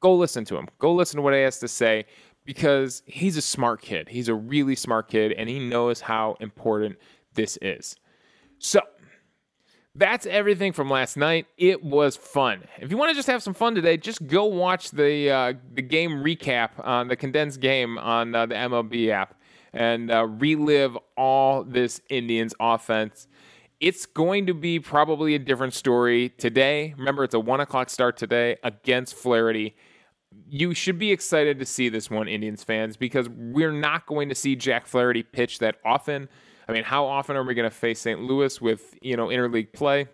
Go 0.00 0.14
listen 0.16 0.44
to 0.46 0.56
him. 0.56 0.68
Go 0.78 0.94
listen 0.94 1.16
to 1.16 1.22
what 1.22 1.34
he 1.34 1.40
has 1.40 1.58
to 1.58 1.68
say 1.68 2.06
because 2.46 3.02
he's 3.06 3.36
a 3.36 3.42
smart 3.42 3.82
kid. 3.82 4.08
He's 4.08 4.28
a 4.28 4.34
really 4.34 4.74
smart 4.74 5.08
kid, 5.08 5.32
and 5.32 5.48
he 5.48 5.58
knows 5.58 6.00
how 6.00 6.36
important 6.40 6.96
this 7.34 7.58
is. 7.60 7.96
So, 8.58 8.80
that's 9.94 10.24
everything 10.26 10.72
from 10.72 10.88
last 10.88 11.16
night. 11.16 11.46
It 11.58 11.82
was 11.82 12.16
fun. 12.16 12.62
If 12.78 12.90
you 12.90 12.96
want 12.96 13.10
to 13.10 13.14
just 13.14 13.28
have 13.28 13.42
some 13.42 13.54
fun 13.54 13.74
today, 13.74 13.96
just 13.96 14.26
go 14.26 14.44
watch 14.46 14.90
the 14.92 15.30
uh, 15.30 15.52
the 15.74 15.82
game 15.82 16.22
recap 16.22 16.70
on 16.78 17.08
the 17.08 17.16
condensed 17.16 17.60
game 17.60 17.98
on 17.98 18.34
uh, 18.34 18.46
the 18.46 18.54
MLB 18.54 19.10
app 19.10 19.34
and 19.72 20.10
uh, 20.10 20.26
relive 20.26 20.96
all 21.16 21.64
this 21.64 22.00
Indians 22.08 22.54
offense. 22.60 23.28
It's 23.80 24.04
going 24.04 24.46
to 24.46 24.54
be 24.54 24.78
probably 24.78 25.34
a 25.34 25.38
different 25.38 25.74
story 25.74 26.28
today. 26.28 26.94
Remember, 26.98 27.24
it's 27.24 27.34
a 27.34 27.40
one 27.40 27.60
o'clock 27.60 27.88
start 27.88 28.16
today 28.16 28.56
against 28.62 29.14
Flaherty 29.14 29.74
you 30.48 30.74
should 30.74 30.98
be 30.98 31.10
excited 31.12 31.58
to 31.58 31.66
see 31.66 31.88
this 31.88 32.10
one, 32.10 32.28
Indians 32.28 32.62
fans, 32.62 32.96
because 32.96 33.28
we're 33.28 33.72
not 33.72 34.06
going 34.06 34.28
to 34.28 34.34
see 34.34 34.56
Jack 34.56 34.86
Flaherty 34.86 35.22
pitch 35.22 35.58
that 35.58 35.76
often. 35.84 36.28
I 36.68 36.72
mean, 36.72 36.84
how 36.84 37.06
often 37.06 37.36
are 37.36 37.44
we 37.44 37.54
going 37.54 37.68
to 37.68 37.74
face 37.74 38.00
St. 38.00 38.20
Louis 38.20 38.60
with 38.60 38.96
you 39.02 39.16
know 39.16 39.26
interleague 39.26 39.72
play? 39.72 40.08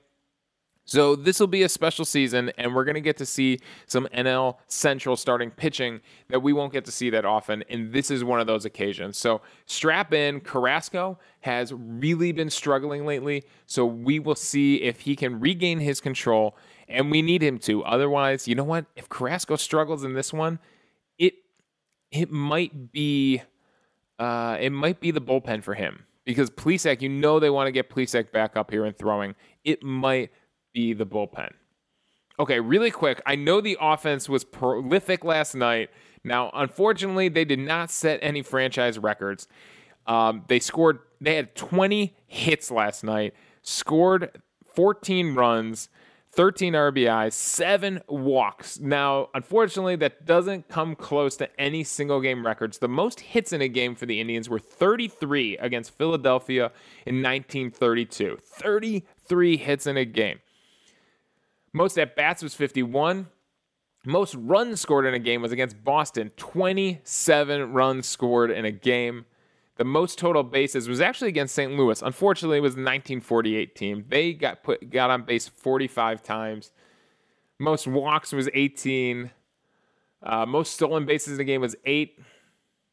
So 0.87 1.17
this 1.17 1.41
will 1.41 1.49
be 1.49 1.65
a 1.65 1.69
special 1.69 2.05
season, 2.05 2.53
and 2.57 2.75
we're 2.75 2.85
going 2.85 2.95
to 2.95 3.01
get 3.01 3.17
to 3.19 3.27
see 3.27 3.59
some 3.87 4.07
NL 4.15 4.57
Central 4.69 5.17
starting 5.17 5.51
pitching 5.51 6.01
that 6.29 6.41
we 6.41 6.53
won't 6.53 6.73
get 6.73 6.85
to 6.85 6.93
see 6.93 7.11
that 7.11 7.25
often, 7.25 7.65
and 7.69 7.93
this 7.93 8.11
is 8.11 8.23
one 8.23 8.39
of 8.39 8.47
those 8.47 8.65
occasions. 8.65 9.19
So 9.19 9.43
strap 9.67 10.15
in. 10.15 10.41
Carrasco 10.41 11.19
has 11.41 11.73
really 11.73 12.31
been 12.31 12.51
struggling 12.51 13.05
lately, 13.05 13.45
so 13.67 13.85
we 13.85 14.21
will 14.21 14.37
see 14.37 14.77
if 14.77 15.01
he 15.01 15.17
can 15.17 15.41
regain 15.41 15.81
his 15.81 16.01
control 16.01 16.57
and 16.89 17.11
we 17.11 17.21
need 17.21 17.43
him 17.43 17.59
to. 17.59 17.85
Otherwise, 17.85 18.47
you 18.47 18.55
know 18.55 18.65
what? 18.65 18.87
If 18.95 19.09
Carrasco 19.09 19.57
struggles 19.57 20.05
in 20.05 20.15
this 20.15 20.33
one, 20.33 20.61
it 21.19 21.35
it 22.13 22.31
might 22.31 22.93
be 22.93 23.43
uh, 24.19 24.57
it 24.61 24.71
might 24.71 25.01
be 25.01 25.11
the 25.11 25.21
bullpen 25.21 25.63
for 25.63 25.75
him 25.75 26.05
because 26.25 26.51
Plesac, 26.51 27.03
you 27.03 27.09
know 27.09 27.41
they 27.41 27.51
want 27.51 27.67
to 27.67 27.73
get 27.73 27.91
Plesac 27.91 28.33
back 28.33 28.57
up 28.57 28.71
here 28.71 28.85
and 28.85 28.97
throwing. 28.97 29.35
It 29.65 29.83
might 29.83 30.31
be 30.77 30.93
the 30.93 31.07
bullpen. 31.07 31.53
Okay, 32.39 32.61
really 32.61 32.91
quick. 32.91 33.23
I 33.25 33.35
know 33.35 33.63
the 33.63 33.79
offense 33.81 34.29
was 34.29 34.45
prolific 34.45 35.25
last 35.25 35.55
night. 35.55 35.89
Now, 36.23 36.51
unfortunately, 36.53 37.31
they 37.31 37.47
did 37.47 37.59
not 37.59 37.91
set 37.91 38.19
any 38.21 38.43
franchise 38.43 38.99
records. 38.99 39.49
Um, 40.07 40.45
they 40.49 40.61
scored, 40.61 40.99
they 41.19 41.35
had 41.35 41.57
20 41.57 42.15
hits 42.27 42.71
last 42.71 43.05
night, 43.05 43.33
scored 43.63 44.43
14 44.75 45.35
runs, 45.35 45.89
13 46.33 46.75
RBIs, 46.75 47.33
seven 47.33 48.03
walks. 48.07 48.79
Now, 48.79 49.31
unfortunately, 49.33 49.97
that 49.97 50.27
doesn't 50.27 50.69
come 50.69 50.95
close 50.95 51.39
to 51.39 51.49
any 51.59 51.85
single 51.85 52.21
game 52.21 52.45
records. 52.45 52.77
The 52.77 52.89
most 52.89 53.21
hits 53.21 53.55
in 53.55 53.63
a 53.63 53.69
game 53.69 53.95
for 53.95 54.05
the 54.05 54.21
Indians 54.21 54.51
were 54.51 54.59
33 54.59 55.57
against 55.57 55.97
Philadelphia 55.97 56.71
in 57.07 57.23
1932. 57.23 58.37
33 58.45 59.57
hits 59.57 59.87
in 59.87 59.97
a 59.97 60.05
game. 60.05 60.41
Most 61.77 61.99
at 61.99 62.17
bats 62.17 62.43
was 62.43 62.55
51. 62.55 63.27
Most 64.07 64.35
runs 64.37 64.81
scored 64.81 65.05
in 65.05 65.13
a 65.13 65.19
game 65.19 65.43
was 65.43 65.53
against 65.53 65.85
Boston. 65.85 66.31
27 66.39 67.71
runs 67.71 68.09
scored 68.09 68.51
in 68.51 68.65
a 68.65 68.71
game. 68.71 69.27
The 69.77 69.85
most 69.85 70.19
total 70.19 70.43
bases 70.43 70.89
was 70.89 71.03
actually 71.03 71.29
against 71.29 71.55
St. 71.55 71.77
Louis. 71.77 72.01
Unfortunately, 72.01 72.57
it 72.57 72.63
was 72.63 72.77
the 72.77 72.81
1948 72.81 73.77
team. 73.77 74.07
They 74.09 74.33
got 74.33 74.63
put 74.65 74.89
got 74.89 75.11
on 75.11 75.25
base 75.25 75.49
45 75.49 76.23
times. 76.23 76.73
Most 77.59 77.87
walks 77.87 78.33
was 78.33 78.49
18. 78.55 79.31
Uh, 80.23 80.47
most 80.47 80.73
stolen 80.73 81.05
bases 81.05 81.35
in 81.35 81.41
a 81.43 81.45
game 81.45 81.61
was 81.61 81.77
eight, 81.85 82.19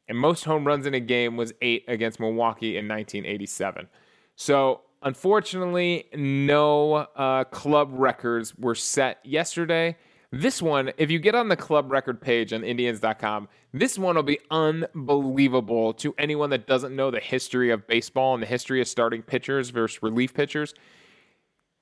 and 0.08 0.18
most 0.18 0.44
home 0.44 0.66
runs 0.66 0.84
in 0.84 0.92
a 0.92 1.00
game 1.00 1.38
was 1.38 1.54
eight 1.62 1.84
against 1.88 2.20
Milwaukee 2.20 2.76
in 2.76 2.86
1987. 2.86 3.88
So 4.36 4.82
Unfortunately, 5.04 6.06
no 6.14 6.94
uh, 6.94 7.44
club 7.44 7.90
records 7.92 8.56
were 8.56 8.74
set 8.74 9.18
yesterday. 9.22 9.98
This 10.32 10.62
one, 10.62 10.92
if 10.96 11.10
you 11.10 11.18
get 11.18 11.34
on 11.34 11.48
the 11.48 11.56
club 11.56 11.92
record 11.92 12.22
page 12.22 12.54
on 12.54 12.64
Indians.com, 12.64 13.48
this 13.74 13.98
one 13.98 14.16
will 14.16 14.22
be 14.22 14.40
unbelievable 14.50 15.92
to 15.94 16.14
anyone 16.16 16.48
that 16.50 16.66
doesn't 16.66 16.96
know 16.96 17.10
the 17.10 17.20
history 17.20 17.70
of 17.70 17.86
baseball 17.86 18.32
and 18.32 18.42
the 18.42 18.46
history 18.46 18.80
of 18.80 18.88
starting 18.88 19.20
pitchers 19.20 19.68
versus 19.68 20.02
relief 20.02 20.32
pitchers. 20.32 20.72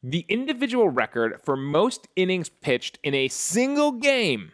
The 0.03 0.27
individual 0.29 0.89
record 0.89 1.41
for 1.45 1.57
most 1.57 2.09
innings 2.17 2.49
pitched 2.49 2.99
in 3.05 3.15
a 3.15 3.29
single 3.29 3.93
game 3.93 4.51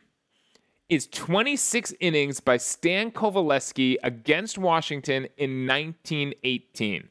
is 0.90 1.06
26 1.06 1.94
innings 2.00 2.40
by 2.40 2.58
Stan 2.58 3.12
Coveleski 3.12 3.96
against 4.02 4.58
Washington 4.58 5.26
in 5.38 5.66
1918 5.66 7.08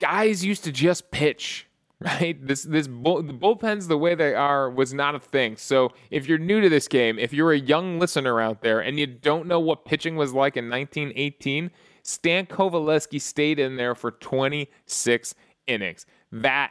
guys 0.00 0.44
used 0.44 0.64
to 0.64 0.72
just 0.72 1.10
pitch 1.10 1.68
right? 2.04 2.46
This 2.46 2.62
this 2.62 2.86
bull, 2.86 3.22
the 3.22 3.32
bullpens 3.32 3.88
the 3.88 3.98
way 3.98 4.14
they 4.14 4.32
are 4.34 4.70
was 4.70 4.94
not 4.94 5.16
a 5.16 5.18
thing. 5.18 5.56
So 5.56 5.92
if 6.12 6.28
you're 6.28 6.38
new 6.38 6.60
to 6.60 6.68
this 6.68 6.86
game, 6.86 7.18
if 7.18 7.32
you're 7.32 7.52
a 7.52 7.58
young 7.58 7.98
listener 7.98 8.40
out 8.40 8.62
there 8.62 8.80
and 8.80 9.00
you 9.00 9.06
don't 9.06 9.46
know 9.48 9.58
what 9.58 9.84
pitching 9.84 10.14
was 10.14 10.32
like 10.32 10.56
in 10.56 10.70
1918, 10.70 11.72
Stan 12.04 12.46
Coveleski 12.46 13.20
stayed 13.20 13.58
in 13.58 13.76
there 13.76 13.96
for 13.96 14.12
26 14.12 15.34
innings. 15.66 16.06
That 16.30 16.70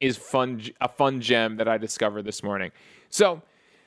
is 0.00 0.16
fun 0.16 0.62
a 0.80 0.88
fun 0.88 1.20
gem 1.20 1.56
that 1.56 1.66
I 1.66 1.76
discovered 1.76 2.22
this 2.22 2.44
morning. 2.44 2.70
So 3.10 3.42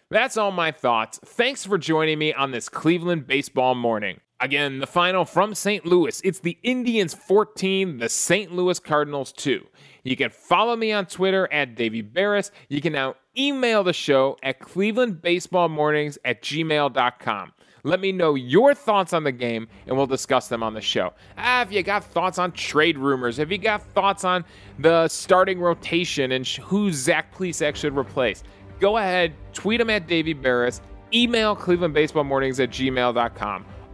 that's 0.09 0.35
all 0.35 0.51
my 0.51 0.71
thoughts. 0.71 1.21
Thanks 1.23 1.65
for 1.65 1.77
joining 1.77 2.19
me 2.19 2.33
on 2.33 2.51
this 2.51 2.67
Cleveland 2.67 3.27
baseball 3.27 3.75
morning. 3.75 4.19
Again, 4.41 4.79
the 4.79 4.87
final 4.87 5.23
from 5.23 5.53
St. 5.53 5.85
Louis. 5.85 6.19
It's 6.23 6.39
the 6.39 6.57
Indians 6.63 7.13
14, 7.13 7.99
the 7.99 8.09
St. 8.09 8.51
Louis 8.51 8.79
Cardinals 8.79 9.31
2. 9.33 9.63
You 10.03 10.15
can 10.15 10.31
follow 10.31 10.75
me 10.75 10.91
on 10.91 11.05
Twitter 11.05 11.47
at 11.53 11.75
Davey 11.75 12.01
Berris. 12.01 12.49
You 12.67 12.81
can 12.81 12.91
now 12.93 13.15
email 13.37 13.83
the 13.83 13.93
show 13.93 14.39
at 14.41 14.59
clevelandbaseballmornings 14.59 16.17
at 16.25 16.41
gmail.com. 16.41 17.53
Let 17.83 17.99
me 17.99 18.11
know 18.11 18.33
your 18.33 18.73
thoughts 18.73 19.13
on 19.13 19.23
the 19.23 19.31
game, 19.31 19.67
and 19.85 19.95
we'll 19.95 20.07
discuss 20.07 20.47
them 20.47 20.63
on 20.63 20.73
the 20.73 20.81
show. 20.81 21.13
Ah, 21.37 21.61
if 21.61 21.71
you 21.71 21.83
got 21.83 22.03
thoughts 22.03 22.39
on 22.39 22.51
trade 22.51 22.97
rumors, 22.97 23.37
if 23.37 23.51
you 23.51 23.59
got 23.59 23.83
thoughts 23.93 24.23
on 24.23 24.43
the 24.79 25.07
starting 25.07 25.59
rotation 25.59 26.31
and 26.31 26.47
who 26.47 26.91
Zach 26.91 27.35
Plesac 27.35 27.75
should 27.75 27.95
replace, 27.95 28.43
go 28.79 28.97
ahead, 28.97 29.35
tweet 29.53 29.79
them 29.79 29.91
at 29.91 30.07
Davey 30.07 30.33
Berris, 30.33 30.81
email 31.13 31.55
clevelandbaseballmornings 31.55 32.59
at 32.59 32.71
gmail.com. 32.71 33.65